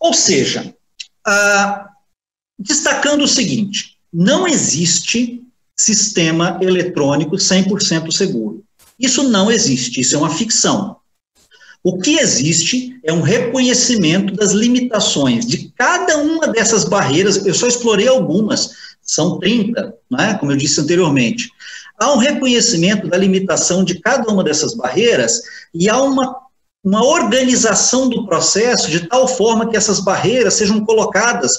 [0.00, 0.74] Ou seja,
[1.24, 1.88] ah,
[2.58, 5.42] destacando o seguinte, não existe
[5.76, 8.64] sistema eletrônico 100% seguro.
[8.98, 10.97] Isso não existe, isso é uma ficção.
[11.82, 17.46] O que existe é um reconhecimento das limitações de cada uma dessas barreiras.
[17.46, 18.70] Eu só explorei algumas,
[19.00, 21.50] são 30, né, como eu disse anteriormente.
[21.98, 25.40] Há um reconhecimento da limitação de cada uma dessas barreiras
[25.74, 26.36] e há uma,
[26.84, 31.52] uma organização do processo de tal forma que essas barreiras sejam colocadas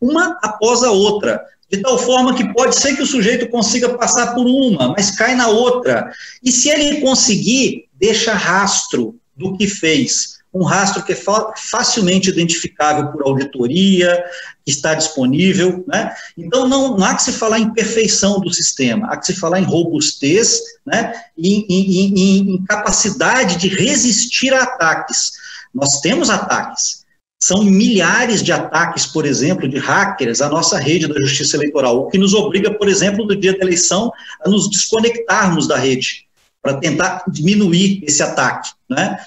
[0.00, 4.34] uma após a outra, de tal forma que pode ser que o sujeito consiga passar
[4.34, 6.12] por uma, mas cai na outra.
[6.42, 10.34] E se ele conseguir, deixa rastro, do que fez.
[10.52, 11.18] Um rastro que é
[11.56, 14.24] facilmente identificável por auditoria,
[14.64, 15.84] que está disponível.
[15.88, 16.14] Né?
[16.38, 19.58] Então, não, não, há que se falar em perfeição do sistema, há que se falar
[19.58, 21.12] em robustez né?
[21.36, 25.32] e em, em, capacidade de resistir a ataques.
[25.74, 27.04] Nós temos ataques,
[27.40, 32.08] são milhares de ataques, por exemplo, de hackers à nossa rede da justiça eleitoral, o
[32.08, 34.12] que nos obriga, por exemplo, no dia da eleição,
[34.44, 36.24] a nos desconectarmos da rede
[36.64, 38.70] para tentar diminuir esse ataque.
[38.88, 39.18] Né?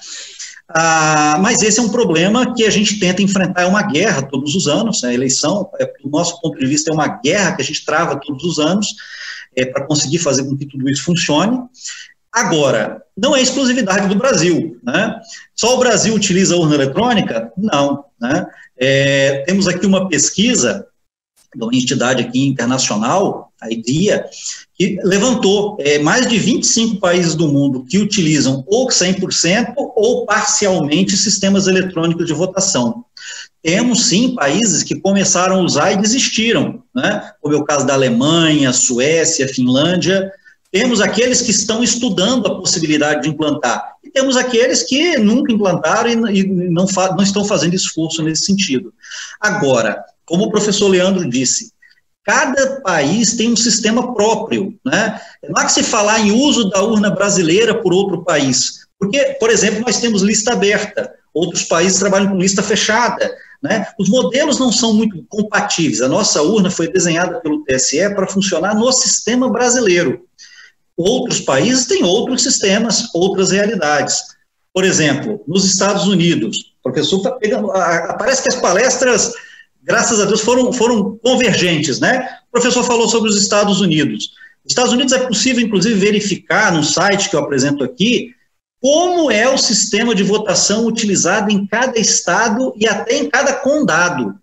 [0.68, 4.56] Ah, mas esse é um problema que a gente tenta enfrentar, é uma guerra todos
[4.56, 5.10] os anos, né?
[5.10, 8.20] a eleição, é, do nosso ponto de vista, é uma guerra que a gente trava
[8.20, 8.88] todos os anos
[9.56, 11.60] é, para conseguir fazer com que tudo isso funcione.
[12.32, 14.78] Agora, não é exclusividade do Brasil.
[14.82, 15.20] Né?
[15.54, 17.52] Só o Brasil utiliza a urna eletrônica?
[17.56, 18.04] Não.
[18.20, 18.46] Né?
[18.76, 20.86] É, temos aqui uma pesquisa
[21.54, 24.24] de uma entidade aqui internacional, a IDEA,
[24.74, 31.16] que levantou é, mais de 25 países do mundo que utilizam ou 100% ou parcialmente
[31.16, 33.04] sistemas eletrônicos de votação.
[33.62, 37.32] Temos sim países que começaram a usar e desistiram, né?
[37.40, 40.32] como é o caso da Alemanha, Suécia, Finlândia.
[40.70, 46.28] Temos aqueles que estão estudando a possibilidade de implantar, e temos aqueles que nunca implantaram
[46.30, 48.92] e, não, não estão fazendo esforço nesse sentido.
[49.40, 51.72] Agora, como o professor Leandro disse,
[52.28, 55.18] cada país tem um sistema próprio, né?
[55.48, 59.48] Não há que se falar em uso da urna brasileira por outro país, porque, por
[59.48, 63.34] exemplo, nós temos lista aberta, outros países trabalham com lista fechada.
[63.62, 63.86] Né?
[63.98, 66.02] Os modelos não são muito compatíveis.
[66.02, 70.20] A nossa urna foi desenhada pelo TSE para funcionar no sistema brasileiro.
[70.96, 74.22] Outros países têm outros sistemas, outras realidades.
[74.74, 77.68] Por exemplo, nos Estados Unidos, o professor está pegando.
[78.18, 79.32] Parece que as palestras,
[79.82, 82.28] graças a Deus, foram, foram convergentes, né?
[82.48, 84.30] O professor falou sobre os Estados Unidos.
[84.64, 88.34] Nos Estados Unidos é possível, inclusive, verificar no site que eu apresento aqui
[88.80, 94.38] como é o sistema de votação utilizado em cada estado e até em cada condado.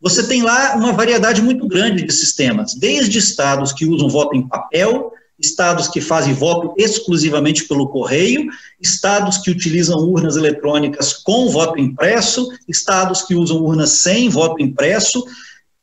[0.00, 4.46] Você tem lá uma variedade muito grande de sistemas, desde estados que usam voto em
[4.46, 8.46] papel, estados que fazem voto exclusivamente pelo correio,
[8.80, 15.24] estados que utilizam urnas eletrônicas com voto impresso, estados que usam urnas sem voto impresso,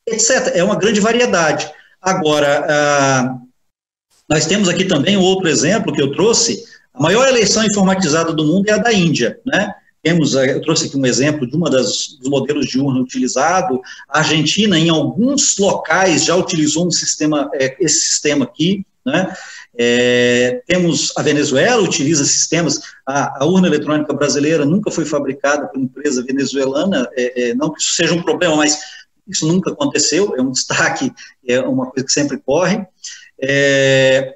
[0.06, 0.52] etc.
[0.54, 1.70] É uma grande variedade.
[2.02, 3.38] Agora, ah,
[4.30, 8.68] nós temos aqui também outro exemplo que eu trouxe, a maior eleição informatizada do mundo
[8.70, 9.74] é a da Índia, né?
[10.02, 13.82] Temos, eh, eu trouxe aqui um exemplo de uma das dos modelos de urna utilizado.
[14.10, 19.34] A Argentina, em alguns locais, já utilizou um sistema, é, esse sistema aqui, né?
[19.80, 22.82] É, temos a Venezuela utiliza sistemas.
[23.06, 27.08] A, a, urna eletrônica brasileira nunca foi fabricada por empresa venezuelana.
[27.16, 28.78] É, não que isso seja um problema, mas
[29.28, 30.36] isso nunca aconteceu.
[30.36, 31.12] É um destaque,
[31.48, 32.86] é uma coisa que sempre corre.
[33.42, 34.34] É,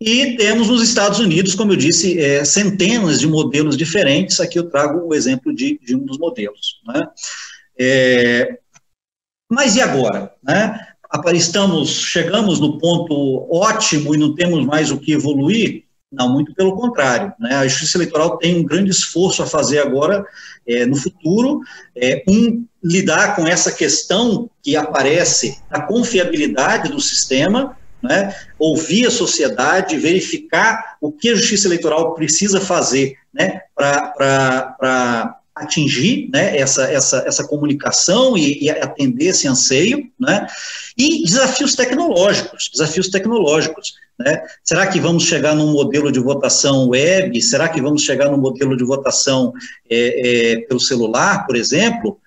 [0.00, 4.40] e temos nos Estados Unidos, como eu disse, é, centenas de modelos diferentes.
[4.40, 6.80] Aqui eu trago o exemplo de, de um dos modelos.
[6.86, 7.06] Né?
[7.78, 8.58] É,
[9.50, 10.32] mas e agora?
[10.42, 10.93] Né?
[11.34, 15.84] Estamos, chegamos no ponto ótimo e não temos mais o que evoluir?
[16.10, 17.32] Não, muito pelo contrário.
[17.38, 17.54] Né?
[17.54, 20.24] A Justiça Eleitoral tem um grande esforço a fazer agora,
[20.66, 21.60] é, no futuro,
[21.96, 29.10] é, um, lidar com essa questão que aparece da confiabilidade do sistema, né, ouvir a
[29.10, 37.24] sociedade, verificar o que a justiça eleitoral precisa fazer né, para atingir né, essa, essa,
[37.26, 40.46] essa comunicação e, e, atender esse anseio, né,
[40.98, 43.94] e desafios tecnológicos, desafios tecnológicos.
[44.18, 44.42] Né?
[44.64, 47.40] Será que vamos chegar num modelo de votação web?
[47.40, 49.52] Será que vamos chegar num modelo de votação
[49.88, 52.18] é, é, pelo celular, por exemplo?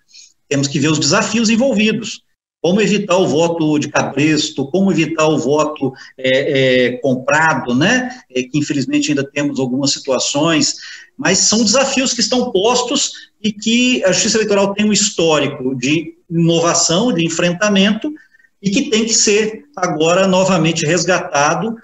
[0.47, 2.21] Temos que ver os desafios envolvidos
[2.61, 8.09] como evitar o voto de cabresto, como evitar o voto é, é, comprado, né?
[8.29, 10.75] É, que infelizmente ainda temos algumas situações,
[11.17, 13.11] mas são desafios que estão postos
[13.43, 18.11] e que a Justiça Eleitoral tem um histórico de inovação, de enfrentamento,
[18.61, 21.75] e que tem que ser agora novamente resgatado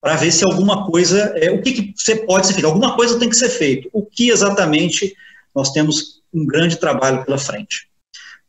[0.00, 3.18] para ver se alguma coisa, é, o que, que você pode ser feito, alguma coisa
[3.18, 3.88] tem que ser feito.
[3.92, 5.14] O que exatamente
[5.54, 7.91] nós temos um grande trabalho pela frente.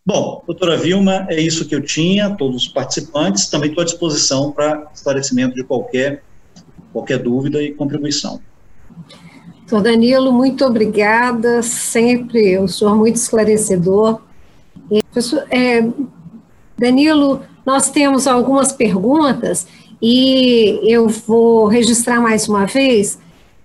[0.06, 4.51] Bom, doutora Vilma, é isso que eu tinha, todos os participantes, também estou à disposição
[4.51, 6.22] para esclarecimento de qualquer,
[6.91, 8.41] qualquer dúvida e contribuição.
[9.60, 14.20] Doutor Danilo, muito obrigada, sempre o senhor muito esclarecedor.
[14.91, 15.01] E,
[15.49, 15.88] é,
[16.78, 19.66] Danilo, nós temos algumas perguntas
[20.01, 23.18] e eu vou registrar mais uma vez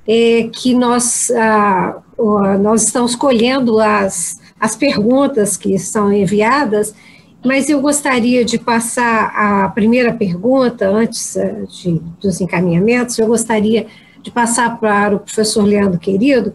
[0.07, 2.01] é, que nós, ah,
[2.61, 6.95] nós estamos colhendo as as perguntas que são enviadas,
[7.45, 13.87] mas eu gostaria de passar a primeira pergunta, antes eh, de, dos encaminhamentos, eu gostaria
[14.23, 16.55] de passar para o professor Leandro Querido,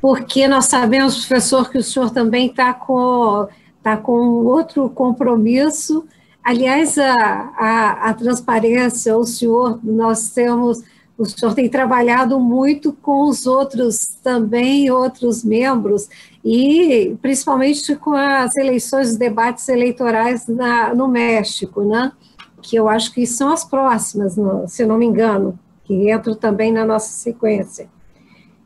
[0.00, 3.48] porque nós sabemos, professor, que o senhor também está com,
[3.82, 4.12] tá com
[4.44, 6.04] outro compromisso.
[6.42, 10.82] Aliás, a, a, a transparência, o senhor, nós temos
[11.18, 16.08] o senhor tem trabalhado muito com os outros também, outros membros,
[16.44, 22.12] e principalmente com as eleições, os debates eleitorais na, no México, né?
[22.60, 24.36] que eu acho que são as próximas,
[24.66, 27.88] se não me engano, que entram também na nossa sequência.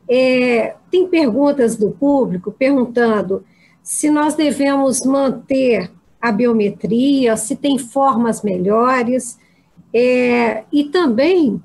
[0.09, 3.45] É, tem perguntas do público perguntando
[3.83, 5.91] se nós devemos manter
[6.21, 9.39] a biometria, se tem formas melhores,
[9.93, 11.63] é, e também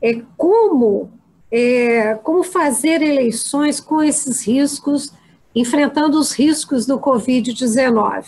[0.00, 1.10] é, como,
[1.50, 5.12] é, como fazer eleições com esses riscos,
[5.54, 8.24] enfrentando os riscos do Covid-19.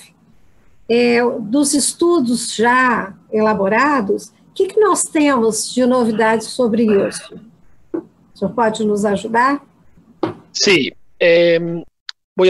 [0.91, 7.39] É, dos estudos já elaborados, o que, que nós temos de novidades sobre isso?
[7.93, 9.61] O senhor pode nos ajudar?
[10.53, 11.85] Sí, eh,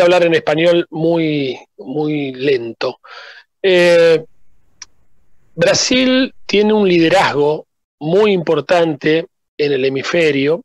[0.03, 3.01] hablar en español muy, muy lento.
[3.63, 4.25] Eh,
[5.55, 7.67] Brasil tiene un liderazgo
[8.01, 9.27] muy importante
[9.57, 10.63] en el hemisferio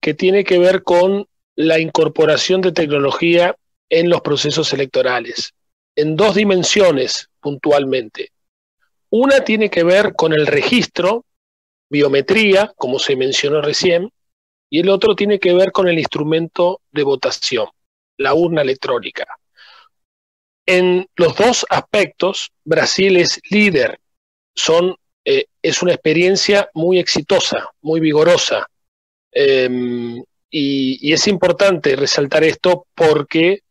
[0.00, 1.26] que tiene que ver con
[1.56, 3.54] la incorporación de tecnología
[3.90, 5.52] en los procesos electorales,
[5.96, 8.30] en dos dimensiones puntualmente.
[9.10, 11.24] Una tiene que ver con el registro,
[11.90, 14.10] biometría, como se mencionó recién,
[14.70, 17.68] y el otro tiene que ver con el instrumento de votación,
[18.16, 19.26] la urna electrónica.
[20.66, 23.98] en los dos aspectos, Brasil es líder.
[24.54, 24.94] Son,
[25.24, 28.66] eh, es una experiencia muy exitosa, muy vigorosa.
[29.32, 33.62] Em, y, es importante resaltar esto porque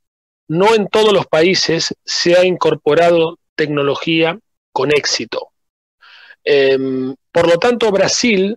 [0.48, 4.40] no en todos los países se ha incorporado tecnología
[4.72, 5.50] con éxito.
[6.44, 8.56] Em, por lo tanto, Brasil,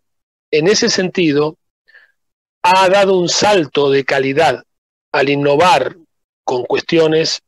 [0.50, 1.56] en ese sentido,
[2.62, 4.62] ha dado un salto de calidad
[5.12, 5.96] al innovar
[6.44, 7.42] con cuestiones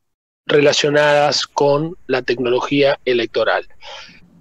[0.47, 3.69] relacionadas con la tecnología electoral.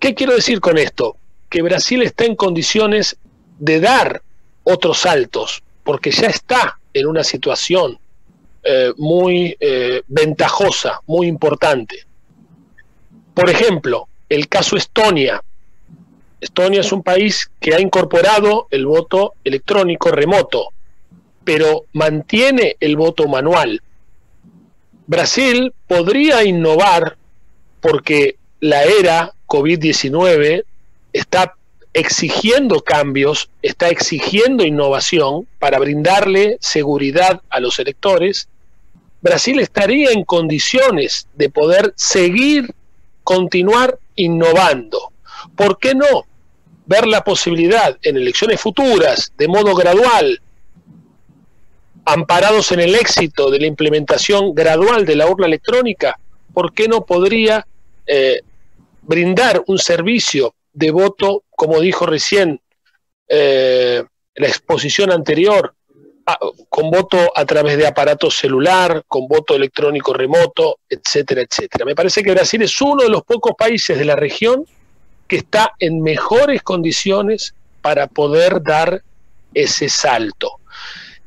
[0.03, 1.15] ¿Qué quiero decir con esto?
[1.49, 3.15] Que Brasil está en condiciones
[3.57, 4.21] de dar
[4.65, 7.97] otros saltos, porque ya está en una situación
[8.63, 12.03] eh, muy eh, ventajosa, muy importante.
[13.33, 15.41] Por ejemplo, el caso Estonia.
[16.41, 20.67] Estonia es un país que ha incorporado el voto electrónico remoto,
[21.45, 23.81] pero mantiene el voto manual.
[25.07, 27.15] Brasil podría innovar
[27.79, 30.63] porque la era COVID-19
[31.13, 31.53] está
[31.93, 38.47] exigiendo cambios, está exigiendo innovación para brindarle seguridad a los electores,
[39.21, 42.73] Brasil estaría en condiciones de poder seguir,
[43.23, 45.11] continuar innovando.
[45.55, 46.25] ¿Por qué no?
[46.87, 50.41] Ver la posibilidad en elecciones futuras, de modo gradual,
[52.05, 56.19] amparados en el éxito de la implementación gradual de la urna electrónica,
[56.55, 57.67] ¿por qué no podría
[58.07, 58.41] eh,
[59.05, 62.59] brindar un servicio de voto, como dijo recién
[63.27, 64.03] eh,
[64.35, 65.75] la exposición anterior,
[66.69, 71.85] con voto a través de aparato celular, con voto electrónico remoto, etcétera, etcétera.
[71.85, 74.65] Me parece que Brasil es uno de los pocos países de la región
[75.27, 79.03] que está en mejores condiciones para poder dar
[79.53, 80.59] ese salto.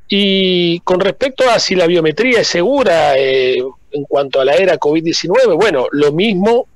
[0.08, 3.58] Y con respecto a si la biometría es segura eh,
[3.90, 6.68] en cuanto a la era COVID-19, bueno, lo mismo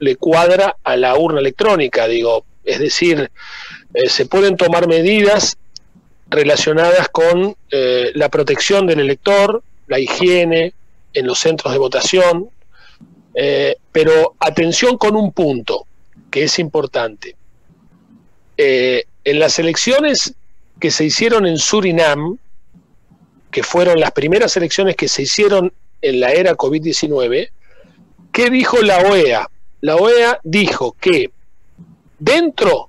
[0.00, 3.30] le cuadra a la urna electrónica, digo, es decir,
[3.94, 5.56] eh, se pueden tomar medidas
[6.28, 10.74] relacionadas con eh, la protección del elector, la higiene
[11.14, 12.50] en los centros de votación,
[13.92, 15.86] pero atención con un punto
[16.30, 17.36] que es importante.
[18.56, 20.34] en las elecciones
[20.80, 22.38] que se hicieron en Surinam,
[23.50, 25.72] que fueron las primeras elecciones que se hicieron
[26.02, 27.50] en la era COVID-19,
[28.32, 29.48] ¿qué dijo la OEA?
[29.82, 31.32] La OEA dijo que
[32.18, 32.88] dentro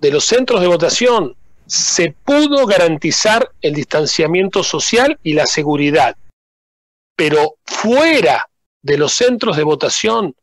[0.00, 6.16] de los centros de votación se pudo garantizar el distanciamiento social y la seguridad,
[7.16, 8.48] pero fuera
[8.82, 10.34] de los centros de votación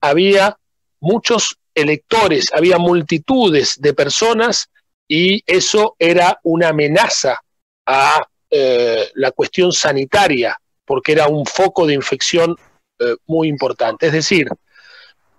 [0.00, 0.56] había
[1.00, 4.70] muchos electores, había multitudes de personas
[5.08, 7.38] y eso era una amenaza
[7.86, 12.56] a eh, la cuestión sanitaria, porque era un foco de infección
[12.98, 14.06] eh, muy importante.
[14.06, 14.48] Es decir,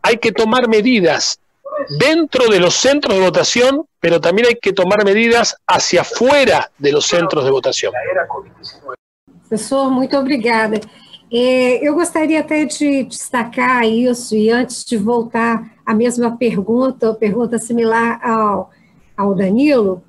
[0.04, 1.40] hay que tomar medidas
[2.00, 6.92] dentro de los centros de votación, pero también hay que tomar medidas hacia afuera de
[6.92, 7.92] los centros de votación.
[9.50, 10.80] Professor, muito obrigada.
[11.32, 17.58] É, eu gostaria até de destacar isso, e antes de voltar à mesma pergunta, pergunta
[17.58, 18.70] similar ao,
[19.18, 20.04] ao Danilo,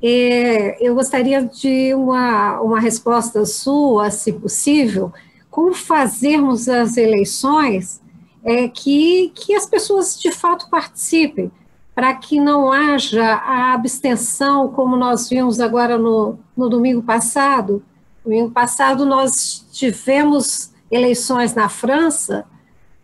[0.00, 5.12] É, eu gostaria de uma, uma resposta sua, se possível,
[5.50, 8.00] como fazermos as eleições
[8.44, 11.50] é, que, que as pessoas de fato participem,
[11.94, 17.82] para que não haja a abstenção, como nós vimos agora no, no domingo passado.
[18.24, 22.44] Domingo passado nós tivemos eleições na França,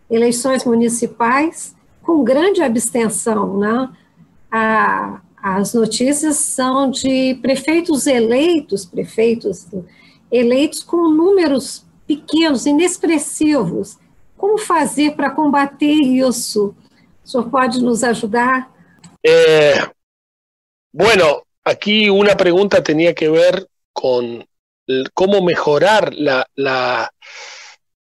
[0.09, 3.89] eleições municipais, com grande abstenção, né?
[4.49, 9.67] A, as notícias são de prefeitos eleitos, prefeitos
[10.31, 13.97] eleitos com números pequenos, inexpressivos.
[14.37, 16.75] Como fazer para combater isso?
[17.23, 18.69] O senhor pode nos ajudar?
[19.23, 19.75] Eh,
[20.93, 24.45] bueno, aquí una pregunta tenía que ver con
[25.13, 27.11] cómo mejorar la, la,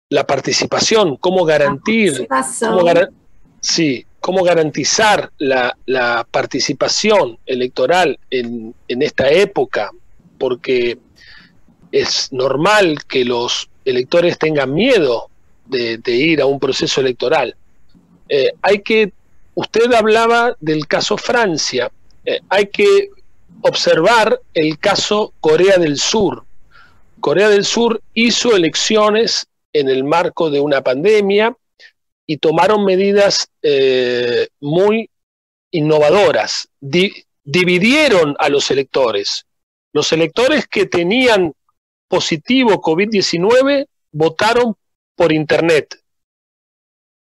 [0.09, 2.27] la participación, cómo garantir,
[2.59, 3.09] cómo gar
[3.59, 5.75] sí, cómo garantizar la,
[6.29, 9.91] participación electoral en, esta época,
[10.37, 10.99] porque
[11.91, 15.29] es normal que los electores tengan miedo
[15.69, 17.55] de, ir a un proceso electoral.
[18.29, 19.13] Eh, hay que,
[19.55, 21.91] usted hablaba del caso Francia,
[22.25, 23.09] eh, hay que
[23.61, 26.45] observar el caso Corea del Sur.
[27.19, 31.55] Corea del Sur hizo elecciones en el marco de una pandemia,
[32.27, 35.09] y tomaron medidas eh, muy
[35.71, 36.69] innovadoras.
[37.43, 39.45] dividieron a los electores.
[39.93, 41.53] Los electores que tenían
[42.09, 44.75] positivo COVID-19 votaron
[45.17, 45.99] por Internet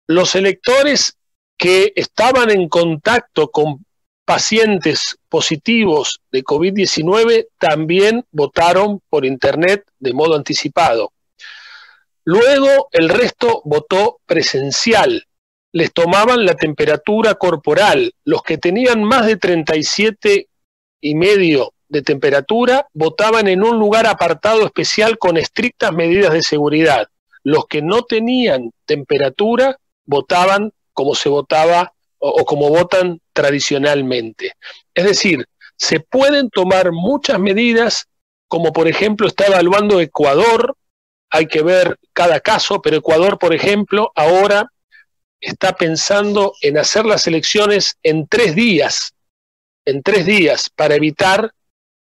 [0.08, 1.16] los electores
[1.56, 3.84] que estaban en contacto con
[4.24, 11.12] pacientes positivos de COVID-19 también votaron por Internet de modo anticipado.
[12.24, 15.24] Luego el resto votó presencial.
[15.72, 18.14] Les tomaban la temperatura corporal.
[18.24, 20.48] Los que tenían más de 37
[21.00, 27.08] y medio de temperatura votaban en un lugar apartado especial con estrictas medidas de seguridad.
[27.42, 34.54] Los que no tenían temperatura votaban como se votaba o, como votan tradicionalmente.
[34.94, 35.46] Es decir,
[35.76, 38.06] se pueden tomar muchas medidas,
[38.48, 40.76] como por ejemplo está evaluando Ecuador,
[41.30, 44.72] hay que ver cada caso, pero Ecuador, por ejemplo, ahora
[45.40, 49.14] está pensando en hacer las elecciones en tres días,
[49.84, 51.52] en tres días, para evitar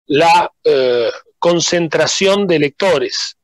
[0.06, 3.35] la eh, concentración de electores.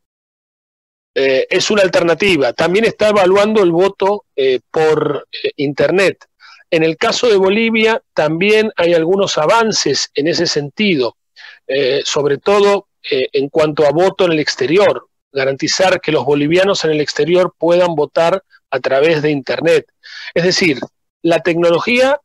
[1.14, 2.52] Eh, es una alternativa.
[2.52, 6.26] También está evaluando el voto eh, por Internet.
[6.72, 11.18] En el caso de Bolivia también hay algunos avances en ese sentido,
[11.66, 16.82] eh, sobre todo eh, en cuanto a voto en el exterior, garantizar que los bolivianos
[16.86, 19.84] en el exterior puedan votar a través de Internet.
[20.32, 20.80] Es decir,
[21.20, 22.18] la tecnología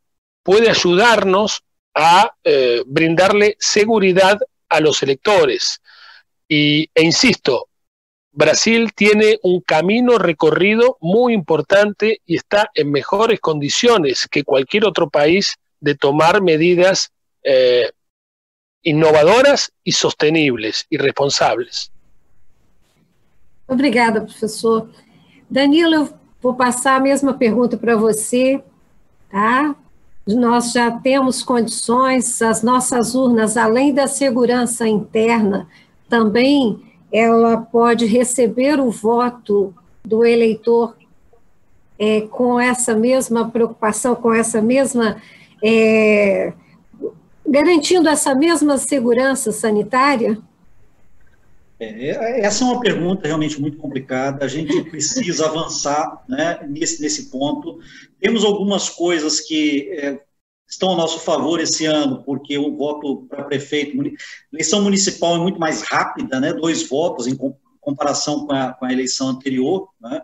[0.43, 4.39] puede ayudarnos a eh, brindarle seguridad
[4.69, 5.81] a los electores.
[6.47, 7.67] Y, e insisto,
[8.37, 15.09] Brasil tiene un camino recorrido muy importante y está en mejores condiciones que cualquier otro
[15.09, 17.09] país de tomar medidas
[17.43, 17.89] eh,
[18.83, 21.91] inovadoras e sostenibles e responsáveis.
[23.67, 24.87] Obrigada, professor.
[25.49, 26.07] Danilo,
[26.39, 28.63] vou passar a mesma pergunta para você,
[29.31, 29.75] tá?
[30.27, 35.67] Nós já temos condições, as nossas urnas, além da segurança interna,
[36.07, 39.73] também ela pode receber o voto
[40.03, 40.95] do eleitor
[41.99, 45.21] é, com essa mesma preocupação, com essa mesma.
[45.63, 46.53] É,
[47.47, 50.37] garantindo essa mesma segurança sanitária?
[51.79, 54.43] É, essa é uma pergunta realmente muito complicada.
[54.43, 57.79] A gente precisa avançar né, nesse, nesse ponto.
[58.19, 60.19] Temos algumas coisas que é,
[60.67, 63.97] estão a nosso favor esse ano, porque o voto para prefeito,
[64.51, 67.37] eleição municipal é muito mais rápida, né, dois votos em
[67.79, 70.21] comparação com a, com a eleição anterior, né,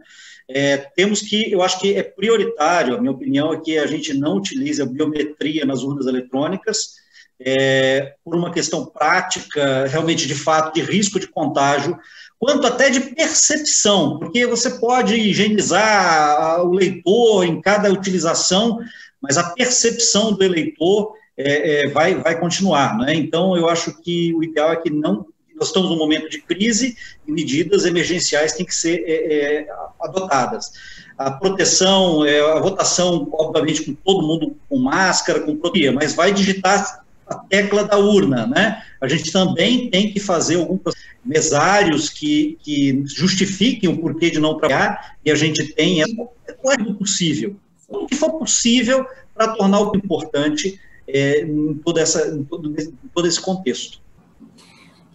[0.49, 4.13] é, temos que, eu acho que é prioritário, a minha opinião é que a gente
[4.13, 7.01] não utilize a biometria nas urnas eletrônicas,
[7.39, 11.97] é, por uma questão prática, realmente de fato, de risco de contágio,
[12.39, 18.79] quanto até de percepção, porque você pode higienizar o leitor em cada utilização,
[19.23, 22.97] mas a percepção do eleitor é, é, vai, vai continuar.
[22.97, 23.15] Né?
[23.15, 25.25] Então, eu acho que o ideal é que não.
[25.55, 29.67] Nós estamos num momento de crise e medidas emergenciais têm que ser é, é
[30.01, 30.73] adotadas.
[31.17, 36.33] A proteção, é, a votação, obviamente, com todo mundo com máscara, com proteína, mas vai
[36.33, 38.83] digitar a tecla da urna, né?
[38.99, 40.81] A gente também tem que fazer alguns
[41.23, 46.93] mesários que, que justifiquem o porquê de não trabalhar e a gente tem, é, é
[46.97, 47.55] possível
[48.01, 52.93] o que for possível para tornar o importante é, em, toda essa, em, todo, em
[53.13, 54.01] todo esse contexto.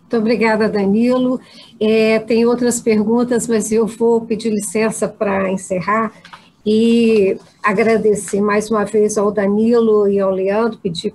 [0.01, 1.41] Muito obrigada, Danilo.
[1.79, 6.13] É, tem outras perguntas, mas eu vou pedir licença para encerrar
[6.65, 11.15] e agradecer mais uma vez ao Danilo e ao Leandro, pedir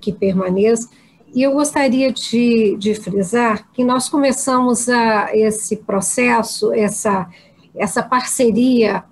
[0.00, 0.88] que permaneça.
[1.34, 7.28] E eu gostaria de, de frisar que nós começamos a, esse processo, essa,
[7.74, 9.04] essa parceria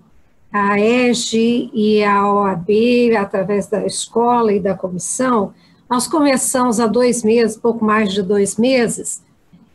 [0.53, 5.55] a EGE e a OAB, através da escola e da comissão,
[5.89, 9.23] nós começamos há dois meses, pouco mais de dois meses,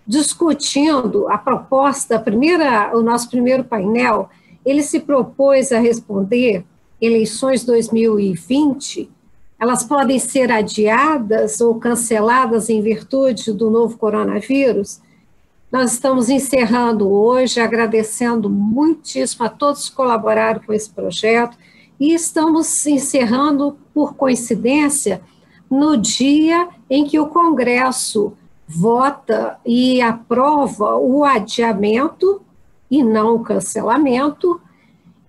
[0.06, 4.30] discutindo a proposta, a primeira, o nosso primeiro painel,
[4.66, 6.64] ele se propôs a responder
[7.02, 9.10] eleições 2020,
[9.60, 15.02] elas podem ser adiadas ou canceladas em virtude do novo coronavírus?
[15.70, 21.58] Nós estamos encerrando hoje, agradecendo muitíssimo a todos que colaboraram com esse projeto
[22.00, 25.22] e estamos encerrando, por coincidência,
[25.70, 28.32] no dia em que o Congresso
[28.66, 32.42] vota e aprova o adiamento
[32.90, 34.62] e não o cancelamento,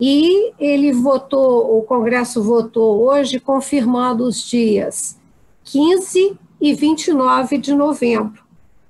[0.00, 5.18] e ele votou, o Congresso votou hoje confirmando os dias
[5.64, 8.40] 15 e 29 de novembro.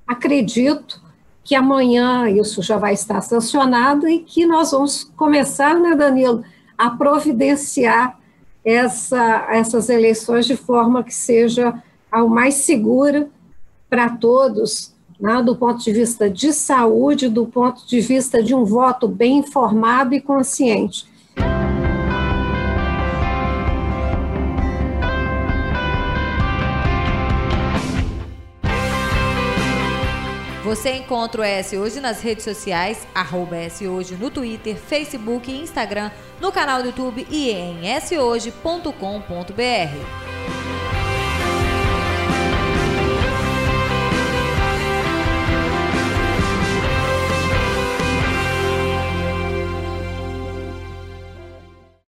[0.06, 1.07] Acredito
[1.48, 6.44] que amanhã isso já vai estar sancionado e que nós vamos começar, né, Danilo,
[6.76, 8.18] a providenciar
[8.62, 13.30] essa, essas eleições de forma que seja ao mais segura
[13.88, 18.66] para todos, né, do ponto de vista de saúde, do ponto de vista de um
[18.66, 21.06] voto bem informado e consciente.
[30.68, 33.56] Você encontra o S Hoje nas redes sociais, arroba
[33.90, 40.57] Hoje no Twitter, Facebook e Instagram, no canal do YouTube e em shoje.com.br.